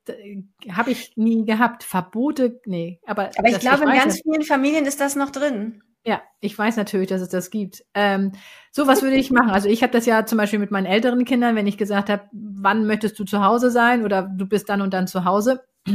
habe 0.73 0.91
ich 0.91 1.17
nie 1.17 1.45
gehabt. 1.45 1.85
Verbote, 1.85 2.61
nee. 2.65 3.01
Aber, 3.07 3.31
aber 3.37 3.49
ich 3.49 3.61
glaube, 3.61 3.85
in 3.85 3.97
ganz 3.97 4.21
vielen 4.21 4.43
Familien 4.43 4.85
ist 4.85 5.01
das 5.01 5.15
noch 5.15 5.31
drin. 5.31 5.83
Ja, 6.05 6.23
ich 6.41 6.57
weiß 6.57 6.77
natürlich, 6.77 7.09
dass 7.09 7.21
es 7.21 7.29
das 7.29 7.51
gibt. 7.51 7.85
Ähm, 7.95 8.33
so 8.71 8.87
was 8.87 9.03
würde 9.03 9.17
ich 9.17 9.31
machen. 9.31 9.51
Also 9.51 9.69
ich 9.69 9.83
habe 9.83 9.93
das 9.93 10.07
ja 10.07 10.25
zum 10.25 10.39
Beispiel 10.39 10.59
mit 10.59 10.71
meinen 10.71 10.87
älteren 10.87 11.25
Kindern, 11.25 11.57
wenn 11.57 11.67
ich 11.67 11.77
gesagt 11.77 12.09
habe, 12.09 12.23
wann 12.33 12.87
möchtest 12.87 13.19
du 13.19 13.25
zu 13.25 13.45
Hause 13.45 13.71
sein 13.71 14.05
oder 14.05 14.23
du 14.23 14.47
bist 14.47 14.69
dann 14.69 14.81
und 14.81 14.95
dann 14.95 15.07
zu 15.07 15.25
Hause. 15.25 15.63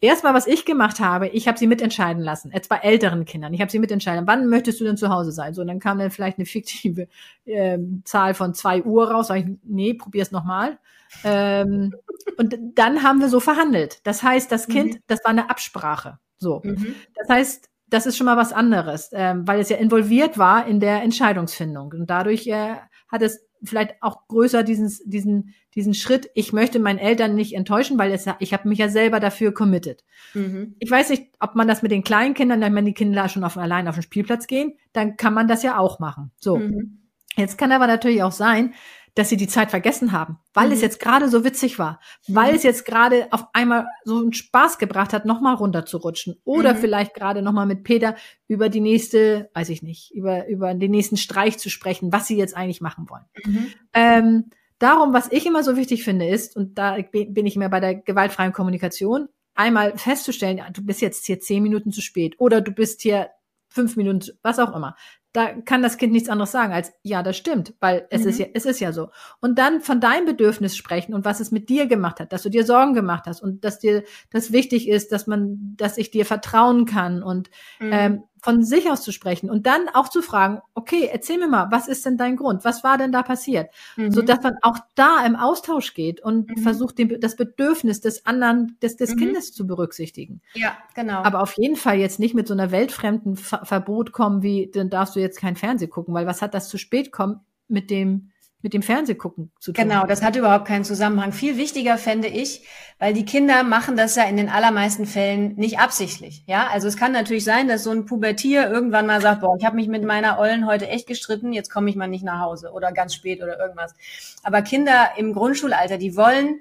Erstmal, 0.00 0.34
was 0.34 0.46
ich 0.46 0.66
gemacht 0.66 1.00
habe, 1.00 1.28
ich 1.28 1.48
habe 1.48 1.58
sie 1.58 1.66
mitentscheiden 1.66 2.22
lassen, 2.22 2.52
etwa 2.52 2.76
älteren 2.76 3.24
Kindern. 3.24 3.54
Ich 3.54 3.60
habe 3.60 3.70
sie 3.70 3.78
mitentscheiden, 3.78 4.26
wann 4.26 4.48
möchtest 4.48 4.80
du 4.80 4.84
denn 4.84 4.98
zu 4.98 5.08
Hause 5.08 5.32
sein? 5.32 5.54
So, 5.54 5.62
und 5.62 5.68
dann 5.68 5.78
kam 5.78 5.98
dann 5.98 6.10
vielleicht 6.10 6.36
eine 6.36 6.46
fiktive 6.46 7.08
ähm, 7.46 8.02
Zahl 8.04 8.34
von 8.34 8.52
zwei 8.52 8.82
Uhr 8.82 9.10
raus. 9.10 9.28
Sag 9.28 9.38
ich, 9.38 9.46
nee, 9.62 9.94
probier's 9.94 10.30
nochmal. 10.30 10.78
Ähm, 11.22 11.94
und 12.36 12.54
dann 12.74 13.02
haben 13.02 13.20
wir 13.20 13.28
so 13.28 13.40
verhandelt. 13.40 14.00
Das 14.04 14.22
heißt, 14.22 14.52
das 14.52 14.66
Kind, 14.68 14.94
mhm. 14.94 14.98
das 15.06 15.24
war 15.24 15.30
eine 15.30 15.48
Absprache. 15.48 16.18
So. 16.36 16.60
Mhm. 16.64 16.94
Das 17.14 17.28
heißt, 17.28 17.70
das 17.94 18.06
ist 18.06 18.16
schon 18.16 18.24
mal 18.24 18.36
was 18.36 18.52
anderes, 18.52 19.10
ähm, 19.12 19.46
weil 19.46 19.60
es 19.60 19.68
ja 19.68 19.76
involviert 19.76 20.36
war 20.36 20.66
in 20.66 20.80
der 20.80 21.02
Entscheidungsfindung. 21.02 21.92
Und 21.92 22.10
dadurch 22.10 22.46
äh, 22.48 22.74
hat 23.08 23.22
es 23.22 23.46
vielleicht 23.62 23.94
auch 24.02 24.26
größer 24.26 24.64
diesen, 24.64 24.92
diesen, 25.06 25.54
diesen 25.76 25.94
Schritt, 25.94 26.28
ich 26.34 26.52
möchte 26.52 26.80
meinen 26.80 26.98
Eltern 26.98 27.36
nicht 27.36 27.54
enttäuschen, 27.54 27.96
weil 27.96 28.12
es, 28.12 28.26
ich 28.40 28.52
habe 28.52 28.68
mich 28.68 28.78
ja 28.78 28.88
selber 28.88 29.20
dafür 29.20 29.54
committed. 29.54 30.04
Mhm. 30.34 30.74
Ich 30.80 30.90
weiß 30.90 31.10
nicht, 31.10 31.28
ob 31.38 31.54
man 31.54 31.68
das 31.68 31.82
mit 31.82 31.92
den 31.92 32.02
kleinen 32.02 32.34
Kindern, 32.34 32.74
wenn 32.74 32.84
die 32.84 32.94
Kinder 32.94 33.28
schon 33.28 33.44
auf, 33.44 33.56
allein 33.56 33.86
auf 33.86 33.94
den 33.94 34.02
Spielplatz 34.02 34.48
gehen, 34.48 34.74
dann 34.92 35.16
kann 35.16 35.32
man 35.32 35.46
das 35.46 35.62
ja 35.62 35.78
auch 35.78 36.00
machen. 36.00 36.32
So. 36.38 36.56
Mhm. 36.56 36.98
Jetzt 37.36 37.58
kann 37.58 37.72
aber 37.72 37.86
natürlich 37.86 38.24
auch 38.24 38.32
sein, 38.32 38.74
dass 39.14 39.28
sie 39.28 39.36
die 39.36 39.46
Zeit 39.46 39.70
vergessen 39.70 40.12
haben, 40.12 40.38
weil 40.52 40.68
mhm. 40.68 40.72
es 40.72 40.82
jetzt 40.82 40.98
gerade 40.98 41.28
so 41.28 41.44
witzig 41.44 41.78
war, 41.78 42.00
weil 42.26 42.50
mhm. 42.50 42.56
es 42.56 42.62
jetzt 42.62 42.84
gerade 42.84 43.28
auf 43.30 43.46
einmal 43.52 43.86
so 44.04 44.18
einen 44.18 44.32
Spaß 44.32 44.78
gebracht 44.78 45.12
hat, 45.12 45.24
nochmal 45.24 45.54
runterzurutschen 45.54 46.36
oder 46.44 46.74
mhm. 46.74 46.78
vielleicht 46.78 47.14
gerade 47.14 47.42
nochmal 47.42 47.66
mit 47.66 47.84
Peter 47.84 48.16
über 48.48 48.68
die 48.68 48.80
nächste, 48.80 49.50
weiß 49.54 49.68
ich 49.68 49.82
nicht, 49.82 50.12
über, 50.12 50.46
über 50.48 50.74
den 50.74 50.90
nächsten 50.90 51.16
Streich 51.16 51.58
zu 51.58 51.70
sprechen, 51.70 52.12
was 52.12 52.26
sie 52.26 52.36
jetzt 52.36 52.56
eigentlich 52.56 52.80
machen 52.80 53.08
wollen. 53.08 53.24
Mhm. 53.44 53.66
Ähm, 53.92 54.44
darum, 54.78 55.12
was 55.12 55.30
ich 55.30 55.46
immer 55.46 55.62
so 55.62 55.76
wichtig 55.76 56.02
finde, 56.02 56.28
ist, 56.28 56.56
und 56.56 56.76
da 56.76 56.96
bin 57.12 57.46
ich 57.46 57.56
immer 57.56 57.68
bei 57.68 57.80
der 57.80 57.94
gewaltfreien 57.94 58.52
Kommunikation, 58.52 59.28
einmal 59.54 59.96
festzustellen, 59.96 60.60
du 60.72 60.84
bist 60.84 61.00
jetzt 61.00 61.26
hier 61.26 61.38
zehn 61.38 61.62
Minuten 61.62 61.92
zu 61.92 62.00
spät 62.00 62.34
oder 62.38 62.60
du 62.60 62.72
bist 62.72 63.02
hier 63.02 63.30
fünf 63.68 63.96
Minuten, 63.96 64.36
was 64.42 64.58
auch 64.58 64.74
immer 64.74 64.96
da 65.34 65.52
kann 65.52 65.82
das 65.82 65.98
Kind 65.98 66.12
nichts 66.12 66.28
anderes 66.28 66.52
sagen 66.52 66.72
als, 66.72 66.92
ja, 67.02 67.24
das 67.24 67.36
stimmt, 67.36 67.74
weil 67.80 68.06
es 68.08 68.22
mhm. 68.22 68.28
ist 68.28 68.38
ja, 68.38 68.46
es 68.54 68.66
ist 68.66 68.78
ja 68.78 68.92
so. 68.92 69.10
Und 69.40 69.58
dann 69.58 69.80
von 69.80 70.00
deinem 70.00 70.26
Bedürfnis 70.26 70.76
sprechen 70.76 71.12
und 71.12 71.24
was 71.24 71.40
es 71.40 71.50
mit 71.50 71.68
dir 71.68 71.86
gemacht 71.86 72.20
hat, 72.20 72.32
dass 72.32 72.44
du 72.44 72.50
dir 72.50 72.64
Sorgen 72.64 72.94
gemacht 72.94 73.24
hast 73.26 73.42
und 73.42 73.64
dass 73.64 73.80
dir 73.80 74.04
das 74.30 74.52
wichtig 74.52 74.88
ist, 74.88 75.10
dass 75.10 75.26
man, 75.26 75.74
dass 75.76 75.98
ich 75.98 76.12
dir 76.12 76.24
vertrauen 76.24 76.86
kann 76.86 77.24
und 77.24 77.50
mhm. 77.80 77.90
ähm, 77.92 78.22
von 78.44 78.62
sich 78.62 78.90
aus 78.90 79.00
zu 79.00 79.10
sprechen 79.10 79.48
und 79.48 79.66
dann 79.66 79.88
auch 79.94 80.10
zu 80.10 80.20
fragen, 80.20 80.60
okay, 80.74 81.08
erzähl 81.10 81.38
mir 81.38 81.48
mal, 81.48 81.68
was 81.70 81.88
ist 81.88 82.04
denn 82.04 82.18
dein 82.18 82.36
Grund? 82.36 82.62
Was 82.62 82.84
war 82.84 82.98
denn 82.98 83.10
da 83.10 83.22
passiert? 83.22 83.70
Mhm. 83.96 84.12
So 84.12 84.20
dass 84.20 84.42
man 84.42 84.58
auch 84.60 84.76
da 84.94 85.24
im 85.24 85.34
Austausch 85.34 85.94
geht 85.94 86.20
und 86.20 86.50
mhm. 86.50 86.58
versucht, 86.58 86.98
den, 86.98 87.18
das 87.20 87.36
Bedürfnis 87.36 88.02
des 88.02 88.26
anderen, 88.26 88.76
des, 88.82 88.96
des 88.96 89.14
mhm. 89.14 89.18
Kindes 89.18 89.54
zu 89.54 89.66
berücksichtigen. 89.66 90.42
Ja, 90.52 90.76
genau. 90.94 91.22
Aber 91.22 91.40
auf 91.40 91.54
jeden 91.56 91.76
Fall 91.76 91.96
jetzt 91.96 92.18
nicht 92.18 92.34
mit 92.34 92.46
so 92.46 92.52
einer 92.52 92.70
weltfremden 92.70 93.36
Ver 93.36 93.64
Verbot 93.64 94.12
kommen, 94.12 94.42
wie, 94.42 94.70
dann 94.70 94.90
darfst 94.90 95.16
du 95.16 95.20
jetzt 95.20 95.38
kein 95.38 95.56
Fernsehen 95.56 95.88
gucken, 95.88 96.12
weil 96.12 96.26
was 96.26 96.42
hat 96.42 96.52
das 96.52 96.68
zu 96.68 96.76
spät 96.76 97.12
kommen 97.12 97.40
mit 97.66 97.88
dem, 97.88 98.30
mit 98.64 98.72
dem 98.72 98.82
Fernsehgucken 98.82 99.52
zu 99.60 99.72
tun. 99.72 99.84
Genau, 99.84 100.06
das 100.06 100.22
hat 100.22 100.36
überhaupt 100.36 100.66
keinen 100.66 100.84
Zusammenhang. 100.84 101.32
Viel 101.32 101.58
wichtiger 101.58 101.98
fände 101.98 102.28
ich, 102.28 102.62
weil 102.98 103.12
die 103.12 103.26
Kinder 103.26 103.62
machen 103.62 103.94
das 103.94 104.16
ja 104.16 104.24
in 104.24 104.38
den 104.38 104.48
allermeisten 104.48 105.04
Fällen 105.04 105.54
nicht 105.56 105.78
absichtlich. 105.78 106.44
Ja, 106.46 106.68
also 106.68 106.88
es 106.88 106.96
kann 106.96 107.12
natürlich 107.12 107.44
sein, 107.44 107.68
dass 107.68 107.84
so 107.84 107.90
ein 107.90 108.06
Pubertier 108.06 108.70
irgendwann 108.70 109.06
mal 109.06 109.20
sagt, 109.20 109.42
boah, 109.42 109.54
ich 109.58 109.66
habe 109.66 109.76
mich 109.76 109.86
mit 109.86 110.02
meiner 110.02 110.38
Ollen 110.38 110.66
heute 110.66 110.88
echt 110.88 111.06
gestritten, 111.06 111.52
jetzt 111.52 111.70
komme 111.70 111.90
ich 111.90 111.94
mal 111.94 112.08
nicht 112.08 112.24
nach 112.24 112.40
Hause 112.40 112.72
oder 112.72 112.90
ganz 112.90 113.14
spät 113.14 113.42
oder 113.42 113.60
irgendwas. 113.60 113.94
Aber 114.42 114.62
Kinder 114.62 115.10
im 115.18 115.34
Grundschulalter, 115.34 115.98
die 115.98 116.16
wollen 116.16 116.60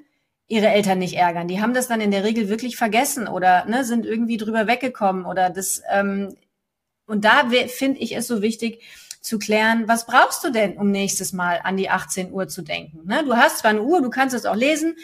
ihre 0.49 0.67
Eltern 0.67 0.99
nicht 0.99 1.15
ärgern. 1.15 1.47
Die 1.47 1.61
haben 1.61 1.73
das 1.73 1.87
dann 1.87 2.01
in 2.01 2.11
der 2.11 2.25
Regel 2.25 2.49
wirklich 2.49 2.75
vergessen 2.75 3.29
oder 3.29 3.63
ne, 3.63 3.85
sind 3.85 4.05
irgendwie 4.05 4.35
drüber 4.35 4.67
weggekommen 4.67 5.23
oder 5.23 5.49
das. 5.49 5.81
Ähm, 5.89 6.35
und 7.05 7.23
da 7.23 7.49
finde 7.67 7.99
ich 8.01 8.13
es 8.13 8.27
so 8.27 8.41
wichtig, 8.41 8.81
zu 9.23 9.39
klären, 9.39 9.87
was 9.87 10.05
brauchst 10.05 10.43
du 10.43 10.51
denn, 10.51 10.77
um 10.77 10.91
nächstes 10.91 11.33
Mal 11.33 11.61
an 11.63 11.77
die 11.77 11.89
18 11.89 12.31
Uhr 12.31 12.49
zu 12.49 12.61
denken? 12.61 13.07
Ne? 13.07 13.23
Du 13.23 13.35
hast 13.35 13.59
zwar 13.59 13.71
eine 13.71 13.81
Uhr, 13.81 14.01
du 14.01 14.09
kannst 14.09 14.35
es 14.35 14.45
auch 14.45 14.55
lesen. 14.55 14.95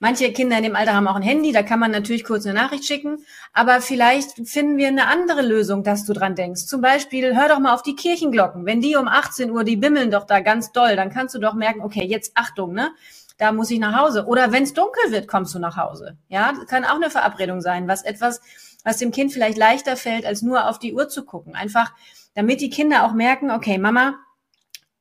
Manche 0.00 0.32
Kinder 0.32 0.56
in 0.56 0.62
dem 0.62 0.76
Alter 0.76 0.94
haben 0.94 1.06
auch 1.06 1.16
ein 1.16 1.22
Handy, 1.22 1.52
da 1.52 1.62
kann 1.62 1.78
man 1.78 1.90
natürlich 1.90 2.24
kurz 2.24 2.46
eine 2.46 2.54
Nachricht 2.54 2.86
schicken, 2.86 3.18
aber 3.52 3.82
vielleicht 3.82 4.48
finden 4.48 4.78
wir 4.78 4.88
eine 4.88 5.06
andere 5.06 5.42
Lösung, 5.42 5.84
dass 5.84 6.06
du 6.06 6.14
dran 6.14 6.34
denkst. 6.34 6.64
Zum 6.66 6.80
Beispiel, 6.80 7.36
hör 7.36 7.48
doch 7.48 7.58
mal 7.58 7.74
auf 7.74 7.82
die 7.82 7.94
Kirchenglocken. 7.94 8.64
Wenn 8.64 8.80
die 8.80 8.96
um 8.96 9.08
18 9.08 9.50
Uhr, 9.50 9.62
die 9.62 9.76
bimmeln 9.76 10.10
doch 10.10 10.26
da 10.26 10.40
ganz 10.40 10.72
doll, 10.72 10.96
dann 10.96 11.10
kannst 11.10 11.34
du 11.34 11.38
doch 11.38 11.52
merken, 11.52 11.82
okay, 11.82 12.04
jetzt 12.04 12.32
Achtung, 12.34 12.72
ne? 12.72 12.90
Da 13.36 13.52
muss 13.52 13.70
ich 13.70 13.78
nach 13.78 13.98
Hause. 13.98 14.26
Oder 14.26 14.52
wenn 14.52 14.64
es 14.64 14.74
dunkel 14.74 15.12
wird, 15.12 15.28
kommst 15.28 15.54
du 15.54 15.58
nach 15.58 15.76
Hause. 15.76 16.16
Ja, 16.28 16.52
das 16.52 16.66
kann 16.66 16.84
auch 16.84 16.96
eine 16.96 17.10
Verabredung 17.10 17.60
sein, 17.60 17.86
was 17.86 18.02
etwas, 18.02 18.40
was 18.84 18.96
dem 18.96 19.12
Kind 19.12 19.32
vielleicht 19.32 19.58
leichter 19.58 19.96
fällt, 19.96 20.26
als 20.26 20.42
nur 20.42 20.68
auf 20.68 20.78
die 20.78 20.94
Uhr 20.94 21.08
zu 21.08 21.24
gucken. 21.24 21.54
Einfach, 21.54 21.92
damit 22.34 22.60
die 22.60 22.70
Kinder 22.70 23.04
auch 23.04 23.12
merken, 23.12 23.50
okay, 23.50 23.78
Mama 23.78 24.18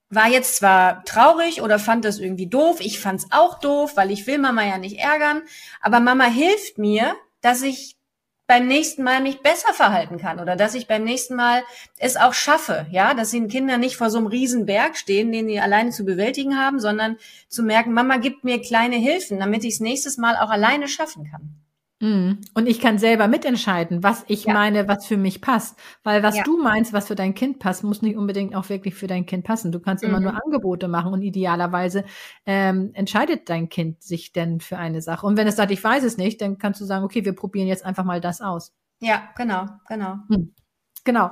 war 0.10 0.28
jetzt 0.28 0.56
zwar 0.56 1.04
traurig 1.06 1.62
oder 1.62 1.78
fand 1.78 2.04
das 2.04 2.20
irgendwie 2.20 2.48
doof, 2.48 2.80
ich 2.80 3.00
fand's 3.00 3.28
auch 3.30 3.60
doof, 3.60 3.92
weil 3.96 4.12
ich 4.12 4.26
will 4.26 4.40
Mama 4.40 4.66
ja 4.66 4.78
nicht 4.78 4.98
ärgern, 4.98 5.44
aber 5.82 6.00
Mama 6.00 6.26
hilft 6.26 6.78
mir, 6.80 7.16
dass 7.42 7.62
ich 7.62 7.96
beim 8.48 8.66
nächsten 8.66 9.04
Mal 9.04 9.22
mich 9.22 9.42
besser 9.42 9.76
verhalten 9.76 10.18
kann 10.18 10.40
oder 10.40 10.56
dass 10.56 10.74
ich 10.74 10.88
beim 10.88 11.04
nächsten 11.04 11.36
Mal 11.36 11.62
es 11.98 12.18
auch 12.18 12.34
schaffe, 12.34 12.88
ja, 12.90 13.14
dass 13.14 13.30
die 13.30 13.48
Kinder 13.48 13.78
nicht 13.78 13.96
vor 13.96 14.10
so 14.10 14.18
einem 14.18 14.26
riesen 14.26 14.66
Berg 14.66 14.98
stehen, 14.98 15.32
den 15.32 15.48
die 15.48 15.60
alleine 15.60 15.92
zu 15.92 16.04
bewältigen 16.04 16.58
haben, 16.58 16.80
sondern 16.80 17.18
zu 17.48 17.62
merken, 17.62 17.94
Mama 17.94 18.18
gibt 18.18 18.44
mir 18.44 18.60
kleine 18.60 18.96
Hilfen, 18.96 19.40
damit 19.40 19.64
ich 19.64 19.76
es 19.76 19.80
nächstes 19.80 20.18
Mal 20.18 20.36
auch 20.36 20.50
alleine 20.50 20.88
schaffen 20.88 21.30
kann. 21.30 21.62
Mhm. 22.02 22.40
Und 22.54 22.68
ich 22.68 22.80
kann 22.80 22.98
selber 22.98 23.28
mitentscheiden, 23.28 24.04
was 24.04 24.24
ich 24.28 24.46
ja. 24.46 24.54
meine, 24.54 24.88
was 24.88 25.06
für 25.06 25.18
mich 25.18 25.42
passt. 25.42 25.78
Weil 26.04 26.24
was 26.24 26.38
ja. 26.38 26.44
du 26.44 26.62
meinst, 26.62 26.94
was 26.94 27.08
für 27.08 27.16
dein 27.16 27.34
Kind 27.34 27.60
passt, 27.60 27.84
muss 27.84 28.02
nicht 28.02 28.16
unbedingt 28.16 28.56
auch 28.56 28.70
wirklich 28.70 28.96
für 28.96 29.08
dein 29.08 29.26
Kind 29.26 29.44
passen. 29.44 29.72
Du 29.72 29.80
kannst 29.80 30.04
mhm. 30.04 30.10
immer 30.10 30.20
nur 30.22 30.32
mhm. 30.32 30.40
Angebote 30.46 30.88
machen 30.88 31.12
und 31.12 31.22
idealerweise 31.22 32.06
ähm, 32.46 32.92
entscheidet 32.94 33.50
dein 33.50 33.68
Kind 33.70 34.02
sich 34.02 34.32
denn 34.32 34.62
für 34.62 34.78
eine 34.78 35.02
Sache. 35.02 35.26
Und 35.26 35.36
wenn 35.38 35.48
es 35.48 35.58
sagt, 35.58 35.72
ich 35.72 35.84
weiß 35.84 36.04
es 36.04 36.18
nicht, 36.18 36.42
dann 36.42 36.58
kannst 36.58 36.80
du 36.80 36.86
sagen, 36.86 37.04
okay, 37.04 37.26
wir 37.26 37.36
probieren 37.36 37.68
jetzt 37.68 37.86
einfach 37.86 38.06
mal 38.06 38.22
das 38.22 38.40
aus. 38.40 38.74
Ja, 39.02 39.30
genau, 39.36 39.66
genau. 39.88 40.16
Mhm. 40.30 40.54
Genau. 41.06 41.32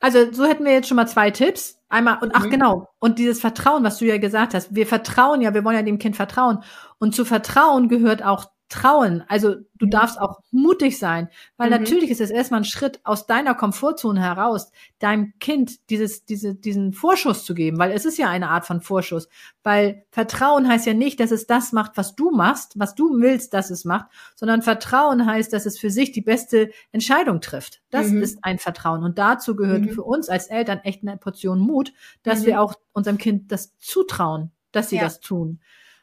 Also 0.00 0.32
so 0.32 0.44
hätten 0.44 0.64
wir 0.64 0.72
jetzt 0.72 0.88
schon 0.88 0.96
mal 0.96 1.06
zwei 1.06 1.30
Tipps. 1.30 1.80
Einmal, 1.88 2.18
und 2.18 2.32
ach 2.34 2.44
mhm. 2.44 2.50
genau, 2.50 2.88
und 2.98 3.18
dieses 3.18 3.40
Vertrauen, 3.40 3.84
was 3.84 3.98
du 3.98 4.04
ja 4.04 4.18
gesagt 4.18 4.52
hast. 4.52 4.74
Wir 4.74 4.86
vertrauen 4.86 5.40
ja, 5.40 5.54
wir 5.54 5.64
wollen 5.64 5.76
ja 5.76 5.82
dem 5.82 5.98
Kind 5.98 6.16
vertrauen. 6.16 6.58
Und 6.98 7.14
zu 7.14 7.24
vertrauen 7.24 7.88
gehört 7.88 8.24
auch 8.24 8.46
trauen. 8.68 9.22
Also 9.28 9.56
du 9.74 9.86
mhm. 9.86 9.90
darfst 9.90 10.20
auch 10.20 10.40
mutig 10.50 10.98
sein, 10.98 11.28
weil 11.56 11.68
mhm. 11.68 11.76
natürlich 11.76 12.10
ist 12.10 12.20
es 12.20 12.30
erstmal 12.30 12.60
ein 12.60 12.64
Schritt 12.64 13.00
aus 13.04 13.26
deiner 13.26 13.54
Komfortzone 13.54 14.20
heraus, 14.20 14.72
deinem 14.98 15.34
Kind 15.38 15.90
dieses, 15.90 16.24
diese, 16.24 16.54
diesen 16.54 16.92
Vorschuss 16.92 17.44
zu 17.44 17.54
geben, 17.54 17.78
weil 17.78 17.92
es 17.92 18.04
ist 18.04 18.18
ja 18.18 18.28
eine 18.28 18.48
Art 18.48 18.66
von 18.66 18.80
Vorschuss. 18.80 19.28
Weil 19.62 20.04
Vertrauen 20.10 20.66
heißt 20.66 20.86
ja 20.86 20.94
nicht, 20.94 21.20
dass 21.20 21.30
es 21.30 21.46
das 21.46 21.72
macht, 21.72 21.96
was 21.96 22.14
du 22.14 22.30
machst, 22.30 22.78
was 22.78 22.94
du 22.94 23.20
willst, 23.20 23.54
dass 23.54 23.70
es 23.70 23.84
macht, 23.84 24.06
sondern 24.34 24.62
Vertrauen 24.62 25.26
heißt, 25.26 25.52
dass 25.52 25.66
es 25.66 25.78
für 25.78 25.90
sich 25.90 26.12
die 26.12 26.22
beste 26.22 26.70
Entscheidung 26.90 27.40
trifft. 27.40 27.82
Das 27.90 28.08
mhm. 28.08 28.22
ist 28.22 28.38
ein 28.42 28.58
Vertrauen. 28.58 29.04
Und 29.04 29.18
dazu 29.18 29.56
gehört 29.56 29.82
mhm. 29.82 29.90
für 29.90 30.02
uns 30.02 30.28
als 30.28 30.46
Eltern 30.46 30.80
echt 30.84 31.02
eine 31.02 31.16
Portion 31.18 31.58
Mut, 31.58 31.92
dass 32.22 32.42
mhm. 32.42 32.46
wir 32.46 32.60
auch 32.60 32.74
unserem 32.92 33.18
Kind 33.18 33.52
das 33.52 33.76
zutrauen, 33.78 34.52
dass 34.72 34.88
sie 34.88 34.96
ja. 34.96 35.02
das 35.02 35.20
tun. 35.20 35.60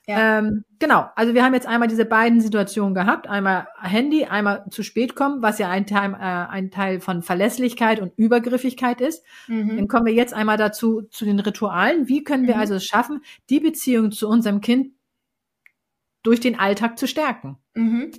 Ja. 0.08 0.40
Ähm, 0.40 0.66
genau, 0.80 1.06
also 1.16 1.36
wir 1.36 1.44
haben 1.44 1.54
jetzt 1.54 1.68
einmal 1.68 1.88
diese 1.88 2.06
beiden 2.06 2.42
Situationen 2.42 2.96
gehabt, 2.96 3.28
einmal 3.28 3.68
Handy, 3.80 4.26
einmal 4.26 4.66
zu 4.72 4.82
spät 4.82 5.16
kommen, 5.16 5.44
was 5.44 5.60
ja 5.60 5.70
ein 5.70 5.86
Teil, 5.86 6.14
äh, 6.14 6.18
ein 6.18 6.72
Teil 6.72 7.00
von 7.00 7.22
Verlässlichkeit 7.22 8.00
und 8.00 8.12
Übergriffigkeit 8.18 9.00
ist. 9.00 9.24
Mhm. 9.48 9.78
Dann 9.78 9.88
kommen 9.88 10.08
wir 10.08 10.14
jetzt 10.14 10.34
einmal 10.34 10.58
dazu 10.58 11.04
zu 11.04 11.24
den 11.24 11.40
Ritualen. 11.40 12.08
Wie 12.08 12.24
können 12.24 12.48
wir 12.48 12.56
mhm. 12.56 12.62
also 12.62 12.76
es 12.76 12.86
schaffen, 12.86 13.22
die 13.50 13.60
Beziehung 13.60 14.12
zu 14.12 14.28
unserem 14.28 14.60
Kind 14.60 14.94
durch 16.24 16.40
den 16.40 16.60
Alltag 16.60 16.98
zu 16.98 17.08
stärken? 17.08 17.58
Mhm. 17.76 18.12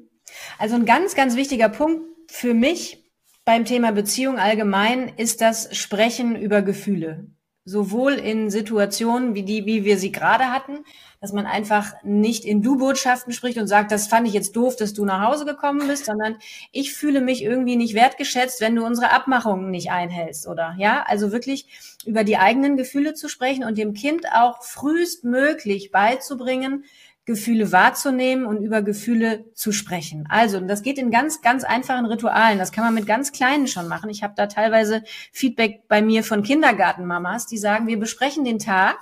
Also 0.58 0.76
ein 0.76 0.86
ganz, 0.86 1.16
ganz 1.16 1.36
wichtiger 1.36 1.68
Punkt 1.68 2.04
für 2.30 2.54
mich 2.54 3.02
beim 3.44 3.64
Thema 3.64 3.90
Beziehung 3.90 4.38
allgemein 4.38 5.08
ist 5.16 5.40
das 5.40 5.76
Sprechen 5.76 6.36
über 6.36 6.62
Gefühle 6.62 7.26
sowohl 7.64 8.14
in 8.14 8.50
Situationen 8.50 9.34
wie 9.34 9.44
die, 9.44 9.66
wie 9.66 9.84
wir 9.84 9.96
sie 9.96 10.10
gerade 10.10 10.50
hatten, 10.50 10.84
dass 11.20 11.32
man 11.32 11.46
einfach 11.46 11.94
nicht 12.02 12.44
in 12.44 12.62
Du-Botschaften 12.62 13.32
spricht 13.32 13.58
und 13.58 13.68
sagt, 13.68 13.92
das 13.92 14.08
fand 14.08 14.26
ich 14.26 14.34
jetzt 14.34 14.56
doof, 14.56 14.74
dass 14.74 14.94
du 14.94 15.04
nach 15.04 15.28
Hause 15.28 15.44
gekommen 15.44 15.86
bist, 15.86 16.06
sondern 16.06 16.36
ich 16.72 16.92
fühle 16.94 17.20
mich 17.20 17.44
irgendwie 17.44 17.76
nicht 17.76 17.94
wertgeschätzt, 17.94 18.60
wenn 18.60 18.74
du 18.74 18.84
unsere 18.84 19.12
Abmachungen 19.12 19.70
nicht 19.70 19.92
einhältst, 19.92 20.48
oder? 20.48 20.74
Ja, 20.78 21.04
also 21.06 21.30
wirklich 21.30 21.66
über 22.04 22.24
die 22.24 22.38
eigenen 22.38 22.76
Gefühle 22.76 23.14
zu 23.14 23.28
sprechen 23.28 23.62
und 23.62 23.78
dem 23.78 23.94
Kind 23.94 24.26
auch 24.32 24.64
frühestmöglich 24.64 25.92
beizubringen, 25.92 26.84
Gefühle 27.24 27.70
wahrzunehmen 27.70 28.46
und 28.46 28.62
über 28.62 28.82
Gefühle 28.82 29.44
zu 29.54 29.70
sprechen. 29.70 30.26
Also, 30.28 30.58
das 30.60 30.82
geht 30.82 30.98
in 30.98 31.12
ganz, 31.12 31.40
ganz 31.40 31.62
einfachen 31.62 32.06
Ritualen. 32.06 32.58
Das 32.58 32.72
kann 32.72 32.84
man 32.84 32.94
mit 32.94 33.06
ganz 33.06 33.30
kleinen 33.30 33.68
schon 33.68 33.86
machen. 33.86 34.10
Ich 34.10 34.24
habe 34.24 34.34
da 34.36 34.46
teilweise 34.46 35.04
Feedback 35.32 35.86
bei 35.86 36.02
mir 36.02 36.24
von 36.24 36.42
Kindergartenmamas, 36.42 37.46
die 37.46 37.58
sagen, 37.58 37.86
wir 37.86 37.98
besprechen 37.98 38.44
den 38.44 38.58
Tag 38.58 38.98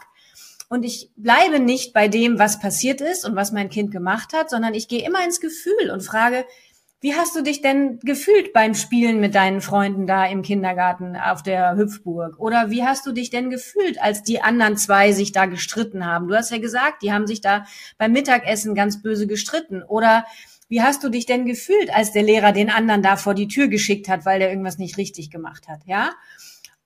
und 0.69 0.85
ich 0.85 1.11
bleibe 1.17 1.61
nicht 1.61 1.95
bei 1.95 2.09
dem, 2.09 2.39
was 2.39 2.61
passiert 2.61 3.01
ist 3.01 3.25
und 3.25 3.37
was 3.37 3.53
mein 3.53 3.71
Kind 3.71 3.91
gemacht 3.91 4.35
hat, 4.35 4.51
sondern 4.51 4.75
ich 4.75 4.87
gehe 4.87 5.05
immer 5.05 5.25
ins 5.25 5.41
Gefühl 5.41 5.91
und 5.91 6.03
frage, 6.03 6.45
wie 7.03 7.15
hast 7.15 7.35
du 7.35 7.43
dich 7.43 7.63
denn 7.63 7.99
gefühlt 8.01 8.53
beim 8.53 8.75
Spielen 8.75 9.21
mit 9.21 9.35
deinen 9.35 9.63
Freunden 9.63 10.07
da 10.07 10.27
im 10.27 10.43
Kindergarten 10.43 11.17
auf 11.17 11.43
der 11.43 11.75
Hüpfburg? 11.77 12.39
Oder 12.39 12.71
wie 12.71 12.85
hast 12.85 13.07
du 13.07 13.13
dich 13.13 13.31
denn 13.31 13.49
gefühlt, 13.49 14.01
als 14.01 14.23
die 14.23 14.43
anderen 14.43 14.77
zwei 14.77 15.13
sich 15.13 15.33
da 15.33 15.47
gestritten 15.47 16.05
haben? 16.05 16.29
Du 16.29 16.35
hast 16.35 16.51
ja 16.51 16.59
gesagt, 16.59 17.03
die 17.03 17.11
haben 17.11 17.27
sich 17.27 17.41
da 17.41 17.65
beim 17.97 18.13
Mittagessen 18.13 18.75
ganz 18.75 19.01
böse 19.01 19.27
gestritten. 19.27 19.83
Oder 19.83 20.27
wie 20.69 20.83
hast 20.83 21.03
du 21.03 21.09
dich 21.09 21.25
denn 21.25 21.47
gefühlt, 21.47 21.93
als 21.93 22.13
der 22.13 22.23
Lehrer 22.23 22.53
den 22.53 22.69
anderen 22.69 23.03
da 23.03 23.17
vor 23.17 23.33
die 23.33 23.49
Tür 23.49 23.69
geschickt 23.69 24.09
hat, 24.11 24.27
weil 24.27 24.39
der 24.39 24.51
irgendwas 24.51 24.77
nicht 24.77 24.99
richtig 24.99 25.31
gemacht 25.31 25.69
hat? 25.69 25.81
Ja? 25.87 26.11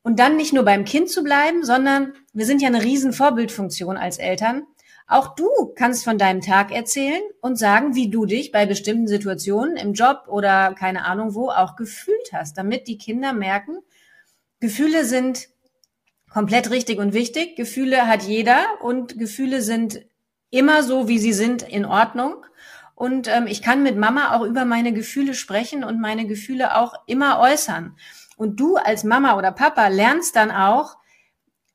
Und 0.03 0.21
dann 0.21 0.37
nicht 0.37 0.53
nur 0.53 0.65
beim 0.65 0.85
Kind 0.85 1.11
zu 1.11 1.25
bleiben, 1.25 1.65
sondern 1.65 2.13
wir 2.33 2.47
sind 2.47 2.63
ja 2.63 2.69
eine 2.69 2.85
riesen 2.85 3.13
Vorbildfunktion 3.13 3.97
als 3.97 4.19
Eltern 4.19 4.63
auch 5.07 5.35
du 5.35 5.49
kannst 5.77 6.05
von 6.05 6.17
deinem 6.17 6.41
Tag 6.41 6.73
erzählen 6.73 7.23
und 7.41 7.59
sagen, 7.59 7.95
wie 7.95 8.09
du 8.09 8.25
dich 8.25 8.53
bei 8.53 8.65
bestimmten 8.65 9.07
Situationen 9.07 9.77
im 9.77 9.93
Job 9.93 10.25
oder 10.29 10.75
keine 10.75 11.05
Ahnung 11.05 11.35
wo 11.35 11.51
auch 11.51 11.77
gefühlt 11.77 12.33
hast, 12.33 12.57
damit 12.57 12.89
die 12.89 12.99
Kinder 12.99 13.33
merken, 13.33 13.79
Gefühle 14.61 15.05
sind 15.05 15.49
komplett 16.33 16.71
richtig 16.71 16.99
und 16.99 17.13
wichtig. 17.13 17.55
Gefühle 17.57 18.07
hat 18.07 18.23
jeder 18.23 18.65
und 18.81 19.19
Gefühle 19.19 19.61
sind 19.61 20.05
immer 20.51 20.83
so, 20.83 21.07
wie 21.07 21.19
sie 21.19 21.33
sind, 21.33 21.63
in 21.63 21.85
Ordnung. 21.85 22.45
Und 22.95 23.29
ähm, 23.29 23.47
ich 23.47 23.61
kann 23.61 23.83
mit 23.83 23.97
Mama 23.97 24.35
auch 24.35 24.43
über 24.43 24.65
meine 24.65 24.93
Gefühle 24.93 25.35
sprechen 25.35 25.85
und 25.85 26.01
meine 26.01 26.27
Gefühle 26.27 26.77
auch 26.77 26.95
immer 27.07 27.41
äußern. 27.41 27.97
Und 28.37 28.59
du 28.59 28.77
als 28.77 29.05
Mama 29.05 29.37
oder 29.37 29.53
Papa 29.53 29.89
lernst 29.89 30.35
dann 30.37 30.51
auch, 30.51 30.97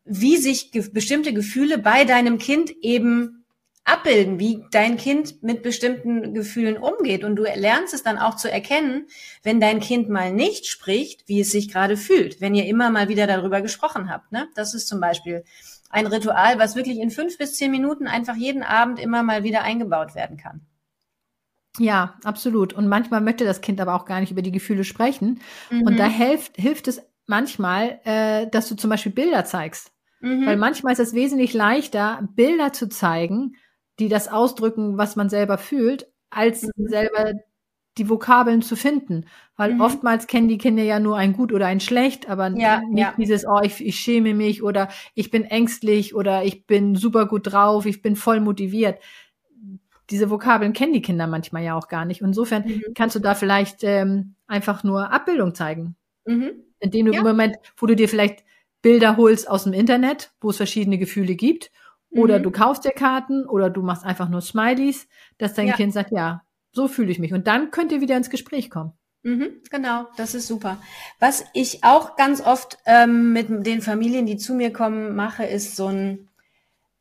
wie 0.09 0.37
sich 0.37 0.71
ge 0.71 0.89
bestimmte 0.91 1.33
Gefühle 1.33 1.77
bei 1.77 2.03
deinem 2.03 2.37
Kind 2.37 2.71
eben 2.81 3.45
abbilden, 3.85 4.39
wie 4.39 4.63
dein 4.71 4.97
Kind 4.97 5.41
mit 5.41 5.63
bestimmten 5.63 6.33
Gefühlen 6.33 6.77
umgeht. 6.77 7.23
Und 7.23 7.35
du 7.35 7.43
lernst 7.43 7.93
es 7.93 8.03
dann 8.03 8.17
auch 8.17 8.35
zu 8.35 8.51
erkennen, 8.51 9.07
wenn 9.43 9.59
dein 9.59 9.79
Kind 9.79 10.09
mal 10.09 10.31
nicht 10.31 10.67
spricht, 10.67 11.27
wie 11.27 11.39
es 11.39 11.51
sich 11.51 11.71
gerade 11.71 11.97
fühlt, 11.97 12.39
wenn 12.41 12.55
ihr 12.55 12.65
immer 12.65 12.89
mal 12.89 13.09
wieder 13.09 13.27
darüber 13.27 13.61
gesprochen 13.61 14.09
habt. 14.09 14.31
Ne? 14.31 14.47
Das 14.55 14.73
ist 14.73 14.87
zum 14.87 14.99
Beispiel 14.99 15.43
ein 15.89 16.05
Ritual, 16.05 16.59
was 16.59 16.75
wirklich 16.75 16.99
in 16.99 17.09
fünf 17.09 17.37
bis 17.37 17.55
zehn 17.55 17.71
Minuten 17.71 18.07
einfach 18.07 18.35
jeden 18.35 18.63
Abend 18.63 18.99
immer 18.99 19.23
mal 19.23 19.43
wieder 19.43 19.63
eingebaut 19.63 20.13
werden 20.13 20.37
kann. 20.37 20.61
Ja, 21.77 22.17
absolut. 22.23 22.73
Und 22.73 22.87
manchmal 22.87 23.21
möchte 23.21 23.45
das 23.45 23.61
Kind 23.61 23.79
aber 23.81 23.95
auch 23.95 24.05
gar 24.05 24.19
nicht 24.19 24.31
über 24.31 24.41
die 24.41 24.51
Gefühle 24.51 24.83
sprechen. 24.83 25.39
Mhm. 25.69 25.83
Und 25.83 25.97
da 25.97 26.07
hilft, 26.07 26.57
hilft 26.57 26.87
es 26.87 27.01
manchmal, 27.25 27.99
äh, 28.03 28.47
dass 28.49 28.67
du 28.69 28.75
zum 28.75 28.89
Beispiel 28.89 29.11
Bilder 29.11 29.45
zeigst. 29.45 29.91
Mhm. 30.21 30.45
Weil 30.45 30.57
manchmal 30.57 30.93
ist 30.93 30.99
es 30.99 31.13
wesentlich 31.13 31.53
leichter, 31.53 32.27
Bilder 32.35 32.73
zu 32.73 32.89
zeigen, 32.89 33.55
die 33.99 34.09
das 34.09 34.27
ausdrücken, 34.27 34.97
was 34.97 35.15
man 35.15 35.29
selber 35.29 35.57
fühlt, 35.57 36.07
als 36.29 36.63
mhm. 36.63 36.87
selber 36.87 37.33
die 37.97 38.09
Vokabeln 38.09 38.61
zu 38.61 38.75
finden. 38.75 39.25
Weil 39.55 39.73
mhm. 39.73 39.81
oftmals 39.81 40.27
kennen 40.27 40.47
die 40.47 40.57
Kinder 40.57 40.83
ja 40.83 40.99
nur 40.99 41.17
ein 41.17 41.33
gut 41.33 41.51
oder 41.51 41.67
ein 41.67 41.79
schlecht, 41.79 42.29
aber 42.29 42.49
ja, 42.57 42.81
nicht 42.89 42.99
ja. 42.99 43.13
dieses, 43.17 43.45
oh, 43.45 43.59
ich, 43.61 43.85
ich 43.85 43.99
schäme 43.99 44.33
mich 44.33 44.63
oder 44.63 44.89
ich 45.15 45.31
bin 45.31 45.43
ängstlich 45.43 46.15
oder 46.15 46.43
ich 46.43 46.65
bin 46.65 46.95
super 46.95 47.27
gut 47.27 47.51
drauf, 47.51 47.85
ich 47.85 48.01
bin 48.01 48.15
voll 48.15 48.39
motiviert. 48.39 48.99
Diese 50.09 50.29
Vokabeln 50.29 50.73
kennen 50.73 50.93
die 50.93 51.01
Kinder 51.01 51.27
manchmal 51.27 51.63
ja 51.63 51.75
auch 51.75 51.87
gar 51.87 52.05
nicht. 52.05 52.21
Insofern 52.21 52.63
mhm. 52.65 52.83
kannst 52.95 53.15
du 53.15 53.19
da 53.19 53.35
vielleicht 53.35 53.83
ähm, 53.83 54.35
einfach 54.47 54.83
nur 54.83 55.11
Abbildung 55.11 55.53
zeigen. 55.53 55.95
Mhm. 56.25 56.51
Indem 56.79 57.07
du 57.07 57.13
ja. 57.13 57.19
im 57.19 57.25
Moment, 57.25 57.57
wo 57.77 57.85
du 57.85 57.95
dir 57.95 58.07
vielleicht 58.07 58.43
Bilder 58.81 59.17
holst 59.17 59.49
aus 59.49 59.65
dem 59.65 59.73
Internet, 59.73 60.31
wo 60.41 60.49
es 60.49 60.57
verschiedene 60.57 60.97
Gefühle 60.97 61.35
gibt. 61.35 61.71
Oder 62.11 62.39
mhm. 62.39 62.43
du 62.43 62.51
kaufst 62.51 62.85
dir 62.85 62.91
Karten 62.91 63.45
oder 63.45 63.69
du 63.69 63.81
machst 63.81 64.03
einfach 64.03 64.29
nur 64.29 64.41
Smileys, 64.41 65.07
dass 65.37 65.53
dein 65.53 65.67
ja. 65.67 65.75
Kind 65.75 65.93
sagt, 65.93 66.11
ja, 66.11 66.41
so 66.71 66.87
fühle 66.87 67.11
ich 67.11 67.19
mich. 67.19 67.33
Und 67.33 67.47
dann 67.47 67.71
könnt 67.71 67.91
ihr 67.91 68.01
wieder 68.01 68.17
ins 68.17 68.29
Gespräch 68.29 68.69
kommen. 68.69 68.93
Mhm, 69.23 69.61
genau, 69.69 70.07
das 70.15 70.33
ist 70.33 70.47
super. 70.47 70.81
Was 71.19 71.43
ich 71.53 71.83
auch 71.83 72.15
ganz 72.15 72.41
oft 72.41 72.77
ähm, 72.85 73.33
mit 73.33 73.65
den 73.65 73.81
Familien, 73.81 74.25
die 74.25 74.37
zu 74.37 74.53
mir 74.53 74.71
kommen, 74.71 75.15
mache, 75.15 75.43
ist 75.43 75.75
so 75.75 75.87
ein 75.87 76.29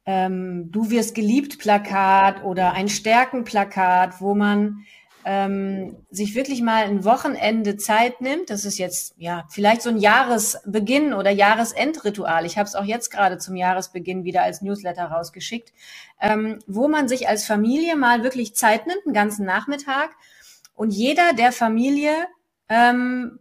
ähm, 0.05 0.71
Du 0.73 0.91
wirst 0.91 1.15
geliebt 1.15 1.59
Plakat 1.59 2.43
oder 2.43 2.73
ein 2.73 2.89
Stärkenplakat, 2.89 4.21
wo 4.21 4.35
man 4.35 4.85
ähm, 5.31 6.07
sich 6.09 6.35
wirklich 6.35 6.63
mal 6.63 6.85
ein 6.85 7.05
Wochenende 7.05 7.77
Zeit 7.77 8.23
nimmt. 8.23 8.49
Das 8.49 8.65
ist 8.65 8.79
jetzt 8.79 9.13
ja 9.19 9.45
vielleicht 9.51 9.83
so 9.83 9.91
ein 9.91 9.99
Jahresbeginn 9.99 11.13
oder 11.13 11.31
Jahresendritual. 11.31 12.47
Ich 12.47 12.57
habe 12.57 12.67
es 12.67 12.75
auch 12.75 12.85
jetzt 12.85 13.11
gerade 13.11 13.37
zum 13.37 13.55
Jahresbeginn 13.55 14.25
wieder 14.25 14.43
als 14.43 14.63
Newsletter 14.63 15.05
rausgeschickt, 15.05 15.75
ähm, 16.19 16.61
wo 16.67 16.89
man 16.89 17.09
sich 17.09 17.29
als 17.29 17.45
Familie 17.45 17.95
mal 17.95 18.23
wirklich 18.23 18.55
Zeit 18.55 18.87
nimmt, 18.87 19.05
einen 19.05 19.13
ganzen 19.13 19.45
Nachmittag 19.45 20.13
und 20.73 20.95
jeder 20.95 21.35
der 21.35 21.53
Familie 21.53 22.15
ähm, 22.71 23.39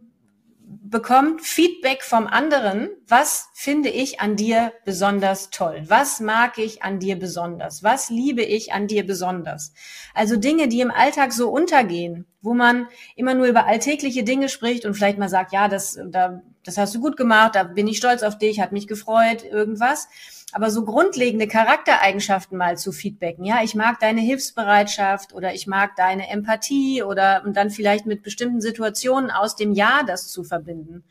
bekommt 0.90 1.42
Feedback 1.42 2.02
vom 2.02 2.26
anderen. 2.26 2.90
Was 3.06 3.48
finde 3.54 3.88
ich 3.88 4.20
an 4.20 4.36
dir 4.36 4.72
besonders 4.84 5.50
toll? 5.50 5.82
Was 5.86 6.20
mag 6.20 6.58
ich 6.58 6.82
an 6.82 6.98
dir 6.98 7.18
besonders? 7.18 7.82
Was 7.82 8.10
liebe 8.10 8.42
ich 8.42 8.72
an 8.72 8.86
dir 8.86 9.06
besonders? 9.06 9.72
Also 10.14 10.36
Dinge, 10.36 10.68
die 10.68 10.80
im 10.80 10.90
Alltag 10.90 11.32
so 11.32 11.50
untergehen, 11.50 12.26
wo 12.40 12.54
man 12.54 12.88
immer 13.16 13.34
nur 13.34 13.46
über 13.46 13.66
alltägliche 13.66 14.24
Dinge 14.24 14.48
spricht 14.48 14.84
und 14.84 14.94
vielleicht 14.94 15.18
mal 15.18 15.28
sagt, 15.28 15.52
ja, 15.52 15.68
das, 15.68 15.98
da, 16.10 16.42
das 16.64 16.78
hast 16.78 16.94
du 16.94 17.00
gut 17.00 17.16
gemacht, 17.16 17.54
da 17.54 17.64
bin 17.64 17.88
ich 17.88 17.98
stolz 17.98 18.22
auf 18.22 18.38
dich, 18.38 18.60
hat 18.60 18.72
mich 18.72 18.86
gefreut, 18.86 19.44
irgendwas 19.44 20.08
aber 20.52 20.70
so 20.70 20.84
grundlegende 20.84 21.46
Charaktereigenschaften 21.46 22.56
mal 22.56 22.78
zu 22.78 22.92
feedbacken. 22.92 23.44
Ja, 23.44 23.62
ich 23.62 23.74
mag 23.74 24.00
deine 24.00 24.20
Hilfsbereitschaft 24.20 25.34
oder 25.34 25.52
ich 25.54 25.66
mag 25.66 25.94
deine 25.96 26.28
Empathie 26.30 27.02
oder 27.02 27.42
und 27.44 27.56
dann 27.56 27.70
vielleicht 27.70 28.06
mit 28.06 28.22
bestimmten 28.22 28.60
Situationen 28.60 29.30
aus 29.30 29.56
dem 29.56 29.72
Jahr 29.72 30.04
das 30.06 30.28
zu 30.28 30.44
verbinden. 30.44 31.04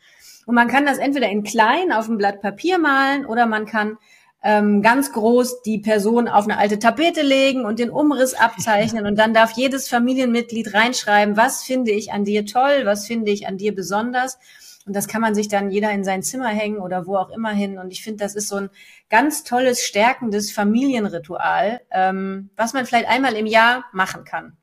Und 0.46 0.54
man 0.54 0.68
kann 0.68 0.86
das 0.86 0.98
entweder 0.98 1.28
in 1.28 1.44
klein 1.44 1.92
auf 1.92 2.08
ein 2.08 2.18
Blatt 2.18 2.40
Papier 2.40 2.78
malen 2.78 3.26
oder 3.26 3.46
man 3.46 3.66
kann 3.66 3.98
ähm, 4.42 4.82
ganz 4.82 5.12
groß 5.12 5.62
die 5.62 5.78
Person 5.78 6.26
auf 6.26 6.44
eine 6.44 6.58
alte 6.58 6.78
Tapete 6.78 7.22
legen 7.22 7.64
und 7.64 7.78
den 7.78 7.90
Umriss 7.90 8.34
abzeichnen 8.34 9.06
und 9.06 9.16
dann 9.18 9.34
darf 9.34 9.52
jedes 9.52 9.88
Familienmitglied 9.88 10.74
reinschreiben, 10.74 11.36
was 11.36 11.62
finde 11.62 11.90
ich 11.90 12.12
an 12.12 12.24
dir 12.24 12.46
toll, 12.46 12.82
was 12.84 13.06
finde 13.06 13.30
ich 13.30 13.46
an 13.46 13.56
dir 13.56 13.74
besonders 13.74 14.38
und 14.88 14.96
das 14.96 15.06
kann 15.06 15.20
man 15.20 15.34
sich 15.34 15.48
dann 15.48 15.70
jeder 15.70 15.92
in 15.92 16.02
sein 16.02 16.22
Zimmer 16.22 16.48
hängen 16.48 16.78
oder 16.78 17.06
wo 17.06 17.16
auch 17.16 17.28
immer 17.28 17.50
hin. 17.50 17.78
Und 17.78 17.90
ich 17.90 18.02
finde, 18.02 18.24
das 18.24 18.34
ist 18.34 18.48
so 18.48 18.56
ein 18.56 18.70
ganz 19.10 19.44
tolles, 19.44 19.84
stärkendes 19.84 20.50
Familienritual, 20.50 21.82
ähm, 21.90 22.48
was 22.56 22.72
man 22.72 22.86
vielleicht 22.86 23.06
einmal 23.06 23.34
im 23.34 23.44
Jahr 23.44 23.84
machen 23.92 24.24
kann. 24.24 24.56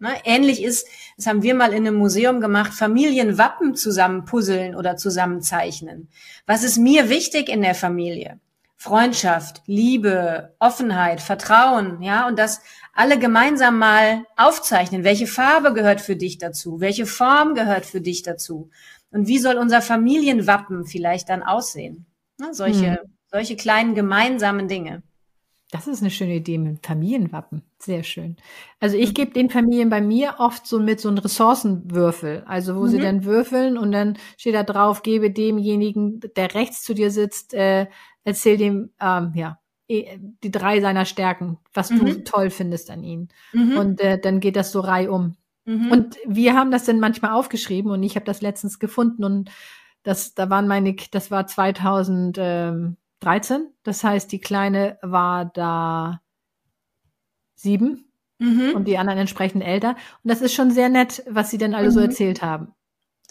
Ne? 0.00 0.10
Ähnlich 0.24 0.60
ist, 0.64 0.88
das 1.16 1.28
haben 1.28 1.44
wir 1.44 1.54
mal 1.54 1.72
in 1.72 1.86
einem 1.86 1.94
Museum 1.94 2.40
gemacht, 2.40 2.74
Familienwappen 2.74 3.76
zusammen 3.76 4.24
puzzeln 4.24 4.74
oder 4.74 4.96
zusammenzeichnen. 4.96 6.08
Was 6.46 6.64
ist 6.64 6.76
mir 6.76 7.08
wichtig 7.08 7.48
in 7.48 7.62
der 7.62 7.76
Familie? 7.76 8.40
Freundschaft, 8.82 9.60
Liebe, 9.66 10.54
Offenheit, 10.58 11.20
Vertrauen, 11.20 12.00
ja, 12.00 12.26
und 12.26 12.38
das 12.38 12.62
alle 12.94 13.18
gemeinsam 13.18 13.78
mal 13.78 14.24
aufzeichnen. 14.38 15.04
Welche 15.04 15.26
Farbe 15.26 15.74
gehört 15.74 16.00
für 16.00 16.16
dich 16.16 16.38
dazu? 16.38 16.80
Welche 16.80 17.04
Form 17.04 17.54
gehört 17.54 17.84
für 17.84 18.00
dich 18.00 18.22
dazu? 18.22 18.70
Und 19.10 19.28
wie 19.28 19.38
soll 19.38 19.58
unser 19.58 19.82
Familienwappen 19.82 20.86
vielleicht 20.86 21.28
dann 21.28 21.42
aussehen? 21.42 22.06
Ne, 22.38 22.54
solche, 22.54 22.92
hm. 22.92 22.98
solche 23.30 23.54
kleinen 23.54 23.94
gemeinsamen 23.94 24.66
Dinge. 24.66 25.02
Das 25.70 25.86
ist 25.86 26.00
eine 26.00 26.10
schöne 26.10 26.36
Idee 26.36 26.58
mit 26.58 26.84
Familienwappen. 26.84 27.62
Sehr 27.78 28.02
schön. 28.02 28.36
Also 28.80 28.96
ich 28.96 29.14
gebe 29.14 29.32
den 29.32 29.50
Familien 29.50 29.88
bei 29.88 30.00
mir 30.00 30.36
oft 30.38 30.66
so 30.66 30.80
mit 30.80 31.00
so 31.00 31.08
einem 31.08 31.18
Ressourcenwürfel, 31.18 32.42
also 32.46 32.74
wo 32.74 32.80
mhm. 32.80 32.88
sie 32.88 32.98
dann 32.98 33.24
würfeln 33.24 33.78
und 33.78 33.92
dann 33.92 34.18
steht 34.36 34.54
da 34.54 34.64
drauf, 34.64 35.02
gebe 35.02 35.30
demjenigen, 35.30 36.20
der 36.34 36.54
rechts 36.54 36.82
zu 36.82 36.92
dir 36.92 37.10
sitzt, 37.12 37.54
äh, 37.54 37.86
erzähl 38.24 38.56
dem, 38.56 38.90
ähm, 39.00 39.32
ja, 39.34 39.58
eh, 39.88 40.18
die 40.42 40.50
drei 40.50 40.80
seiner 40.80 41.04
Stärken, 41.04 41.58
was 41.74 41.90
mhm. 41.90 41.98
du 41.98 42.24
toll 42.24 42.50
findest 42.50 42.90
an 42.90 43.02
ihnen. 43.02 43.28
Mhm. 43.52 43.76
Und 43.76 44.00
äh, 44.00 44.18
dann 44.20 44.40
geht 44.40 44.56
das 44.56 44.72
so 44.72 44.80
reihum. 44.80 45.36
Mhm. 45.64 45.90
Und 45.90 46.16
wir 46.26 46.54
haben 46.54 46.70
das 46.70 46.84
dann 46.84 47.00
manchmal 47.00 47.32
aufgeschrieben 47.32 47.90
und 47.90 48.02
ich 48.02 48.16
habe 48.16 48.24
das 48.24 48.40
letztens 48.40 48.78
gefunden 48.78 49.24
und 49.24 49.50
das, 50.02 50.34
da 50.34 50.48
waren 50.48 50.66
meine, 50.66 50.96
das 51.10 51.30
war 51.30 51.46
2013. 51.46 52.96
Das 53.82 54.02
heißt, 54.02 54.32
die 54.32 54.40
Kleine 54.40 54.98
war 55.02 55.44
da 55.44 56.22
sieben 57.54 58.06
mhm. 58.38 58.72
und 58.74 58.88
die 58.88 58.96
anderen 58.98 59.20
entsprechend 59.20 59.62
älter. 59.62 59.90
Und 60.24 60.30
das 60.30 60.40
ist 60.40 60.54
schon 60.54 60.70
sehr 60.70 60.88
nett, 60.88 61.22
was 61.28 61.50
sie 61.50 61.58
denn 61.58 61.74
alle 61.74 61.88
mhm. 61.88 61.92
so 61.92 62.00
erzählt 62.00 62.42
haben. 62.42 62.74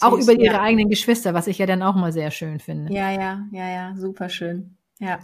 Auch 0.01 0.13
über 0.13 0.31
ihre 0.31 0.55
ja. 0.55 0.61
eigenen 0.61 0.89
Geschwister, 0.89 1.33
was 1.33 1.47
ich 1.47 1.57
ja 1.57 1.65
dann 1.65 1.83
auch 1.83 1.95
mal 1.95 2.13
sehr 2.13 2.31
schön 2.31 2.59
finde. 2.59 2.93
Ja, 2.93 3.11
ja, 3.11 3.45
ja, 3.51 3.69
ja, 3.69 3.95
super 3.97 4.29
schön. 4.29 4.77
Ja, 5.01 5.19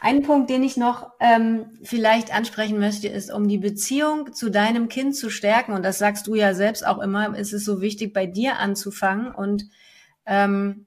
ein 0.00 0.22
Punkt, 0.22 0.50
den 0.50 0.64
ich 0.64 0.76
noch 0.76 1.12
ähm, 1.20 1.78
vielleicht 1.84 2.34
ansprechen 2.34 2.80
möchte, 2.80 3.06
ist, 3.06 3.32
um 3.32 3.46
die 3.46 3.58
Beziehung 3.58 4.32
zu 4.32 4.50
deinem 4.50 4.88
Kind 4.88 5.14
zu 5.14 5.30
stärken. 5.30 5.74
Und 5.74 5.84
das 5.84 5.98
sagst 5.98 6.26
du 6.26 6.34
ja 6.34 6.54
selbst 6.54 6.84
auch 6.84 6.98
immer, 6.98 7.36
ist 7.38 7.52
es 7.52 7.64
so 7.64 7.80
wichtig, 7.80 8.12
bei 8.12 8.26
dir 8.26 8.58
anzufangen 8.58 9.32
und 9.32 9.64
ähm, 10.26 10.86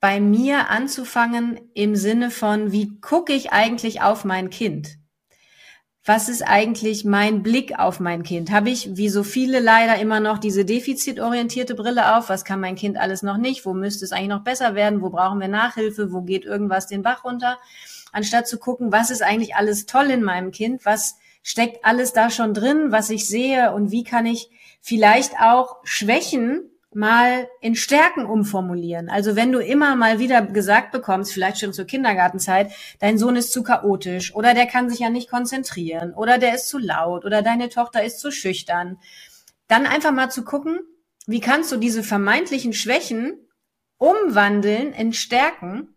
bei 0.00 0.20
mir 0.20 0.68
anzufangen 0.68 1.60
im 1.74 1.96
Sinne 1.96 2.30
von, 2.30 2.72
wie 2.72 3.00
gucke 3.00 3.32
ich 3.32 3.52
eigentlich 3.52 4.02
auf 4.02 4.26
mein 4.26 4.50
Kind? 4.50 4.98
Was 6.04 6.28
ist 6.28 6.42
eigentlich 6.42 7.04
mein 7.04 7.44
Blick 7.44 7.78
auf 7.78 8.00
mein 8.00 8.24
Kind? 8.24 8.50
Habe 8.50 8.70
ich, 8.70 8.96
wie 8.96 9.08
so 9.08 9.22
viele 9.22 9.60
leider 9.60 10.00
immer 10.00 10.18
noch, 10.18 10.38
diese 10.38 10.64
defizitorientierte 10.64 11.76
Brille 11.76 12.16
auf? 12.16 12.28
Was 12.28 12.44
kann 12.44 12.60
mein 12.60 12.74
Kind 12.74 12.96
alles 12.96 13.22
noch 13.22 13.36
nicht? 13.36 13.64
Wo 13.64 13.72
müsste 13.72 14.04
es 14.04 14.10
eigentlich 14.10 14.28
noch 14.28 14.42
besser 14.42 14.74
werden? 14.74 15.00
Wo 15.00 15.10
brauchen 15.10 15.40
wir 15.40 15.46
Nachhilfe? 15.46 16.12
Wo 16.12 16.22
geht 16.22 16.44
irgendwas 16.44 16.88
den 16.88 17.02
Bach 17.02 17.22
runter? 17.22 17.58
Anstatt 18.10 18.48
zu 18.48 18.58
gucken, 18.58 18.90
was 18.90 19.10
ist 19.10 19.22
eigentlich 19.22 19.54
alles 19.54 19.86
toll 19.86 20.10
in 20.10 20.24
meinem 20.24 20.50
Kind? 20.50 20.84
Was 20.84 21.18
steckt 21.44 21.84
alles 21.84 22.12
da 22.12 22.30
schon 22.30 22.52
drin, 22.52 22.90
was 22.90 23.08
ich 23.08 23.28
sehe? 23.28 23.72
Und 23.72 23.92
wie 23.92 24.02
kann 24.02 24.26
ich 24.26 24.50
vielleicht 24.80 25.38
auch 25.40 25.76
Schwächen 25.84 26.71
mal 26.94 27.48
in 27.60 27.74
Stärken 27.74 28.26
umformulieren. 28.26 29.08
Also 29.08 29.36
wenn 29.36 29.52
du 29.52 29.58
immer 29.58 29.96
mal 29.96 30.18
wieder 30.18 30.42
gesagt 30.42 30.92
bekommst, 30.92 31.32
vielleicht 31.32 31.60
schon 31.60 31.72
zur 31.72 31.86
Kindergartenzeit, 31.86 32.72
dein 32.98 33.18
Sohn 33.18 33.36
ist 33.36 33.52
zu 33.52 33.62
chaotisch 33.62 34.34
oder 34.34 34.54
der 34.54 34.66
kann 34.66 34.90
sich 34.90 35.00
ja 35.00 35.10
nicht 35.10 35.30
konzentrieren 35.30 36.12
oder 36.14 36.38
der 36.38 36.54
ist 36.54 36.68
zu 36.68 36.78
laut 36.78 37.24
oder 37.24 37.42
deine 37.42 37.68
Tochter 37.68 38.04
ist 38.04 38.20
zu 38.20 38.30
schüchtern, 38.30 38.98
dann 39.68 39.86
einfach 39.86 40.12
mal 40.12 40.30
zu 40.30 40.44
gucken, 40.44 40.80
wie 41.26 41.40
kannst 41.40 41.72
du 41.72 41.76
diese 41.76 42.02
vermeintlichen 42.02 42.72
Schwächen 42.72 43.38
umwandeln 43.98 44.92
in 44.92 45.12
Stärken, 45.12 45.94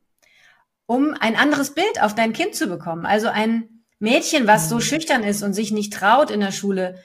um 0.85 1.15
ein 1.19 1.35
anderes 1.35 1.73
Bild 1.73 2.01
auf 2.01 2.13
dein 2.13 2.33
Kind 2.33 2.55
zu 2.55 2.67
bekommen. 2.67 3.05
Also 3.05 3.27
ein 3.27 3.83
Mädchen, 3.99 4.45
was 4.45 4.69
so 4.69 4.75
mhm. 4.75 4.81
schüchtern 4.81 5.23
ist 5.23 5.41
und 5.41 5.53
sich 5.53 5.71
nicht 5.71 5.93
traut 5.93 6.29
in 6.29 6.39
der 6.39 6.51
Schule, 6.51 7.03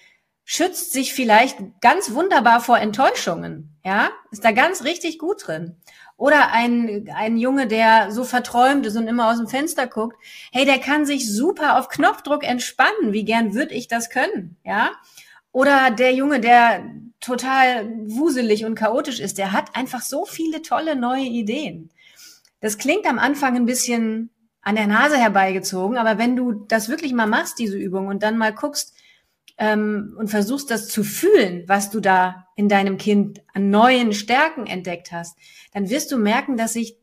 schützt 0.53 0.93
sich 0.93 1.15
vielleicht 1.15 1.59
ganz 1.81 2.13
wunderbar 2.13 2.61
vor 2.61 2.77
Enttäuschungen. 2.77 3.71
Ja, 3.85 4.11
ist 4.33 4.45
da 4.45 4.51
ganz 4.51 4.83
richtig 4.83 5.21
gut 5.21 5.47
drin. 5.47 5.77
Oder 6.17 6.51
ein, 6.51 7.09
ein 7.15 7.37
Junge, 7.37 7.69
der 7.69 8.11
so 8.11 8.25
verträumt 8.25 8.85
ist 8.85 8.97
und 8.97 9.07
immer 9.07 9.31
aus 9.31 9.37
dem 9.37 9.47
Fenster 9.47 9.87
guckt, 9.87 10.17
hey, 10.51 10.65
der 10.65 10.81
kann 10.81 11.07
sich 11.07 11.33
super 11.33 11.79
auf 11.79 11.89
Knopfdruck 11.89 12.43
entspannen. 12.43 13.13
Wie 13.13 13.25
gern 13.25 13.55
würde 13.55 13.75
ich 13.75 13.87
das 13.87 14.11
können? 14.11 14.57
Ja. 14.65 14.91
Oder 15.53 15.93
der 15.93 16.15
Junge, 16.15 16.41
der 16.41 16.85
total 17.21 17.89
wuselig 18.07 18.65
und 18.65 18.75
chaotisch 18.75 19.21
ist, 19.21 19.39
der 19.39 19.53
hat 19.53 19.77
einfach 19.77 20.03
so 20.03 20.25
viele 20.25 20.63
tolle 20.63 20.97
neue 20.97 21.27
Ideen. 21.27 21.91
Das 22.61 22.77
klingt 22.77 23.07
am 23.07 23.21
Anfang 23.21 23.55
ein 23.55 23.67
bisschen 23.67 24.31
an 24.63 24.75
der 24.75 24.89
Nase 24.89 25.17
herbeigezogen, 25.17 25.97
aber 25.97 26.19
wenn 26.19 26.35
du 26.35 26.53
das 26.67 26.89
wirklich 26.89 27.13
mal 27.13 27.29
machst, 27.29 27.61
diese 27.61 27.79
Übung, 27.79 28.09
und 28.09 28.25
dann 28.25 28.37
mal 28.37 28.53
guckst, 28.53 28.97
ähm, 29.61 30.17
und 30.19 30.29
versuchst 30.29 30.71
das 30.71 30.89
zu 30.89 31.05
fühlen, 31.05 31.65
was 31.67 31.91
du 31.91 32.01
da 32.01 32.47
in 32.57 32.69
deinem 32.69 32.97
Kind 32.97 33.43
an 33.53 33.71
neuen 33.71 34.15
Stärken 34.15 34.67
entdeckt 34.67 35.13
hast, 35.13 35.37
dann 35.73 35.91
wirst 35.91 36.11
du 36.11 36.17
merken, 36.17 36.57
dass 36.57 36.73
sich 36.73 36.97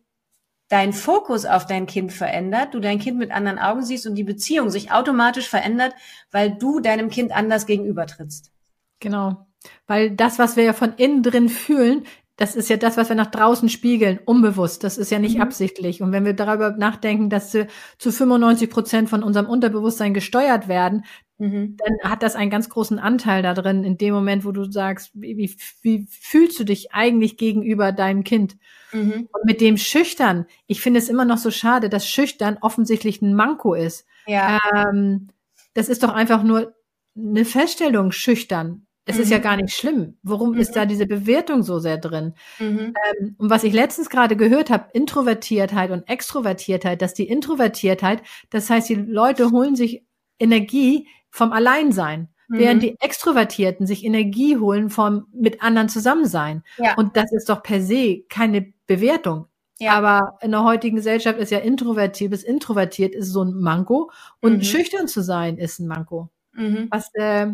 dein 0.68 0.92
Fokus 0.92 1.46
auf 1.46 1.68
dein 1.68 1.86
Kind 1.86 2.12
verändert, 2.12 2.74
du 2.74 2.80
dein 2.80 3.00
Kind 3.00 3.20
mit 3.20 3.32
anderen 3.32 3.60
Augen 3.60 3.84
siehst 3.84 4.08
und 4.08 4.16
die 4.16 4.24
Beziehung 4.24 4.70
sich 4.72 4.92
automatisch 4.92 5.48
verändert, 5.48 5.94
weil 6.32 6.58
du 6.58 6.80
deinem 6.80 7.10
Kind 7.10 7.32
anders 7.32 7.68
gegenübertrittst. 7.68 8.52
Genau. 9.00 9.48
Weil 9.86 10.12
das, 10.12 10.40
was 10.40 10.58
wir 10.58 10.64
ja 10.64 10.74
von 10.74 10.96
innen 10.96 11.24
drin 11.24 11.50
fühlen, 11.50 12.06
das 12.38 12.56
ist 12.56 12.70
ja 12.70 12.78
das, 12.78 12.98
was 12.98 13.10
wir 13.10 13.16
nach 13.16 13.32
draußen 13.32 13.68
spiegeln, 13.68 14.20
unbewusst. 14.24 14.84
Das 14.84 15.00
ist 15.00 15.12
ja 15.12 15.18
nicht 15.18 15.36
mhm. 15.36 15.42
absichtlich. 15.42 16.04
Und 16.04 16.12
wenn 16.12 16.24
wir 16.24 16.34
darüber 16.34 16.72
nachdenken, 16.72 17.30
dass 17.30 17.52
sie 17.52 17.68
zu 17.98 18.12
95 18.12 18.70
Prozent 18.70 19.10
von 19.10 19.24
unserem 19.24 19.48
Unterbewusstsein 19.48 20.14
gesteuert 20.14 20.68
werden, 20.68 21.04
mhm. 21.40 21.78
dann 21.78 22.12
hat 22.12 22.22
das 22.22 22.36
einen 22.36 22.52
ganz 22.52 22.70
großen 22.70 23.00
Anteil 23.00 23.42
da 23.42 23.56
drin, 23.56 23.84
in 23.84 23.98
dem 23.98 24.14
Moment, 24.14 24.46
wo 24.46 24.52
du 24.52 24.72
sagst, 24.72 25.12
wie, 25.16 25.36
wie, 25.36 25.56
wie 25.82 26.08
fühlst 26.10 26.60
du 26.60 26.64
dich 26.64 26.94
eigentlich 26.94 27.38
gegenüber 27.38 27.92
deinem 27.92 28.24
Kind? 28.24 28.58
Mhm. 28.92 29.28
Und 29.32 29.46
mit 29.46 29.60
dem 29.60 29.78
Schüchtern, 29.78 30.46
ich 30.68 30.80
finde 30.80 31.00
es 31.00 31.10
immer 31.10 31.26
noch 31.26 31.38
so 31.38 31.50
schade, 31.50 31.90
dass 31.90 32.08
Schüchtern 32.08 32.60
offensichtlich 32.62 33.22
ein 33.22 33.34
Manko 33.34 33.74
ist. 33.74 34.06
Ja. 34.28 34.60
Ähm, 34.76 35.30
das 35.74 35.90
ist 35.90 36.04
doch 36.04 36.14
einfach 36.14 36.44
nur 36.44 36.76
eine 37.16 37.46
Feststellung, 37.46 38.12
schüchtern. 38.12 38.87
Es 39.08 39.16
mhm. 39.16 39.24
ist 39.24 39.32
ja 39.32 39.40
mhm. 39.40 39.44
gar 39.44 39.56
nicht 39.56 39.74
schlimm. 39.74 40.18
Warum 40.22 40.52
mhm. 40.52 40.60
ist 40.60 40.76
da 40.76 40.86
diese 40.86 41.08
Bewertung 41.08 41.64
so 41.64 41.80
sehr 41.80 41.98
drin? 41.98 42.34
Mhm. 42.60 42.94
Ähm, 43.20 43.36
und 43.38 43.50
was 43.50 43.64
ich 43.64 43.74
letztens 43.74 44.10
gerade 44.10 44.36
gehört 44.36 44.70
habe, 44.70 44.90
Introvertiertheit 44.94 45.92
und 45.92 46.08
Extrovertiertheit, 46.08 47.02
dass 47.02 47.14
die 47.14 47.28
Introvertiertheit, 47.28 48.22
das 48.50 48.70
heißt, 48.70 48.90
die 48.90 48.96
Leute 48.96 49.52
holen 49.52 49.76
sich 49.76 50.04
Energie 50.38 51.08
vom 51.30 51.52
Alleinsein. 51.52 52.30
Während 52.50 52.82
mhm. 52.82 52.86
die 52.86 52.96
Extrovertierten 53.00 53.86
sich 53.86 54.06
Energie 54.06 54.58
holen 54.58 54.90
vom 54.90 55.28
mit 55.34 55.62
anderen 55.62 55.90
Zusammensein. 55.90 56.64
Ja. 56.78 56.96
Und 56.96 57.18
das 57.18 57.34
ist 57.34 57.50
doch 57.50 57.62
per 57.62 57.82
se 57.82 58.24
keine 58.30 58.74
Bewertung. 58.86 59.48
Ja. 59.80 59.92
Aber 59.94 60.38
in 60.42 60.52
der 60.52 60.64
heutigen 60.64 60.96
Gesellschaft 60.96 61.38
ist 61.40 61.52
ja 61.52 61.60
introvertiert 61.60 62.32
bis 62.32 62.44
introvertiert 62.44 63.14
ist 63.14 63.32
so 63.32 63.44
ein 63.44 63.54
Manko 63.54 64.12
und 64.42 64.58
mhm. 64.58 64.64
schüchtern 64.64 65.08
zu 65.08 65.22
sein 65.22 65.58
ist 65.58 65.80
ein 65.80 65.88
Manko. 65.88 66.30
Mhm. 66.54 66.88
Was 66.90 67.14
äh, 67.14 67.48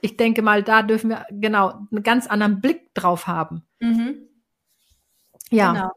ich 0.00 0.16
denke 0.16 0.42
mal, 0.42 0.62
da 0.62 0.82
dürfen 0.82 1.10
wir 1.10 1.26
genau 1.30 1.86
einen 1.90 2.02
ganz 2.02 2.26
anderen 2.26 2.60
Blick 2.60 2.94
drauf 2.94 3.26
haben. 3.26 3.62
Mhm. 3.80 4.28
Ja. 5.50 5.72
Genau. 5.72 5.90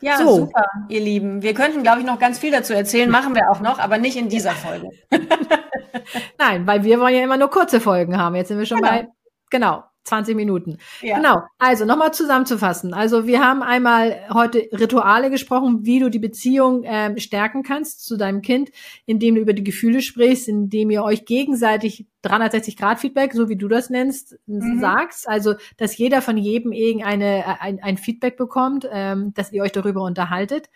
Ja, 0.00 0.18
so. 0.18 0.36
super, 0.36 0.66
ihr 0.88 1.00
Lieben. 1.00 1.42
Wir 1.42 1.54
könnten, 1.54 1.82
glaube 1.82 2.00
ich, 2.00 2.06
noch 2.06 2.18
ganz 2.18 2.38
viel 2.38 2.52
dazu 2.52 2.74
erzählen, 2.74 3.10
machen 3.10 3.34
wir 3.34 3.50
auch 3.50 3.60
noch, 3.60 3.78
aber 3.78 3.96
nicht 3.98 4.16
in 4.16 4.28
dieser 4.28 4.52
Folge. 4.52 4.90
Nein, 6.38 6.66
weil 6.66 6.84
wir 6.84 7.00
wollen 7.00 7.14
ja 7.14 7.24
immer 7.24 7.38
nur 7.38 7.50
kurze 7.50 7.80
Folgen 7.80 8.16
haben. 8.16 8.36
Jetzt 8.36 8.48
sind 8.48 8.58
wir 8.58 8.66
schon 8.66 8.78
genau. 8.78 8.90
bei, 8.90 9.08
genau, 9.50 9.84
20 10.06 10.36
Minuten. 10.36 10.78
Ja. 11.02 11.16
Genau. 11.16 11.42
Also 11.58 11.84
nochmal 11.84 12.12
zusammenzufassen. 12.12 12.94
Also 12.94 13.26
wir 13.26 13.40
haben 13.40 13.62
einmal 13.62 14.20
heute 14.32 14.68
Rituale 14.72 15.30
gesprochen, 15.30 15.80
wie 15.82 15.98
du 15.98 16.10
die 16.10 16.18
Beziehung 16.18 16.82
ähm, 16.84 17.18
stärken 17.18 17.62
kannst 17.62 18.04
zu 18.06 18.16
deinem 18.16 18.42
Kind, 18.42 18.70
indem 19.04 19.34
du 19.34 19.40
über 19.40 19.52
die 19.52 19.64
Gefühle 19.64 20.00
sprichst, 20.00 20.48
indem 20.48 20.90
ihr 20.90 21.02
euch 21.02 21.24
gegenseitig 21.24 22.06
360 22.22 22.76
Grad 22.76 23.00
Feedback, 23.00 23.32
so 23.32 23.48
wie 23.48 23.56
du 23.56 23.68
das 23.68 23.90
nennst, 23.90 24.38
mhm. 24.46 24.80
sagst. 24.80 25.28
Also 25.28 25.54
dass 25.76 25.96
jeder 25.96 26.22
von 26.22 26.36
jedem 26.36 26.72
irgendeine 26.72 27.40
äh, 27.40 27.54
ein, 27.60 27.82
ein 27.82 27.98
Feedback 27.98 28.36
bekommt, 28.36 28.88
ähm, 28.90 29.34
dass 29.34 29.52
ihr 29.52 29.62
euch 29.62 29.72
darüber 29.72 30.02
unterhaltet. 30.02 30.70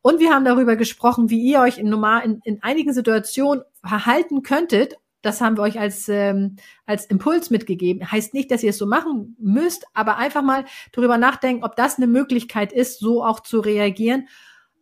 Und 0.00 0.20
wir 0.20 0.30
haben 0.32 0.44
darüber 0.44 0.76
gesprochen, 0.76 1.28
wie 1.28 1.40
ihr 1.40 1.60
euch 1.60 1.78
in, 1.78 1.88
normal, 1.88 2.24
in, 2.24 2.40
in 2.44 2.62
einigen 2.62 2.92
Situationen 2.92 3.64
verhalten 3.82 4.42
könntet, 4.42 4.96
das 5.22 5.40
haben 5.40 5.56
wir 5.56 5.62
euch 5.62 5.78
als, 5.78 6.08
ähm, 6.08 6.56
als 6.86 7.06
Impuls 7.06 7.50
mitgegeben. 7.50 8.10
Heißt 8.10 8.34
nicht, 8.34 8.50
dass 8.50 8.62
ihr 8.62 8.70
es 8.70 8.78
so 8.78 8.86
machen 8.86 9.36
müsst, 9.38 9.86
aber 9.94 10.16
einfach 10.16 10.42
mal 10.42 10.64
darüber 10.92 11.18
nachdenken, 11.18 11.64
ob 11.64 11.76
das 11.76 11.96
eine 11.96 12.06
Möglichkeit 12.06 12.72
ist, 12.72 13.00
so 13.00 13.24
auch 13.24 13.40
zu 13.40 13.60
reagieren. 13.60 14.28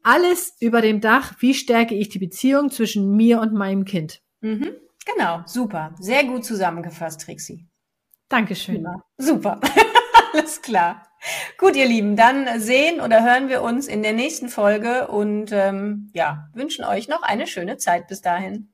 Alles 0.03 0.57
über 0.61 0.83
dem 0.83 1.01
Dach, 1.01 1.35
wie 1.41 1.55
stärke 1.55 1.95
ich 1.95 2.09
die 2.09 2.19
Beziehung 2.19 2.71
zwischen 2.71 3.17
mir 3.17 3.41
und 3.41 3.53
meinem 3.55 3.85
Kind. 3.85 4.21
Mhm. 4.41 4.71
Genau, 5.15 5.43
super. 5.47 5.95
Sehr 5.99 6.25
gut 6.25 6.45
zusammengefasst, 6.45 7.23
Trixie. 7.23 7.67
Dankeschön. 8.29 8.83
Ja, 8.83 9.03
super. 9.19 9.61
Alles 10.33 10.61
klar. 10.63 11.07
Gut, 11.59 11.77
ihr 11.77 11.87
Lieben, 11.87 12.15
dann 12.15 12.61
sehen 12.61 13.01
oder 13.01 13.25
hören 13.25 13.49
wir 13.49 13.63
uns 13.63 13.89
in 13.89 14.03
der 14.03 14.13
nächsten 14.13 14.49
Folge 14.49 15.09
und 15.09 15.51
ähm, 15.51 16.11
ja, 16.13 16.51
wünschen 16.53 16.85
euch 16.85 17.09
noch 17.09 17.23
eine 17.23 17.47
schöne 17.47 17.79
Zeit 17.79 18.07
bis 18.09 18.21
dahin. 18.21 18.69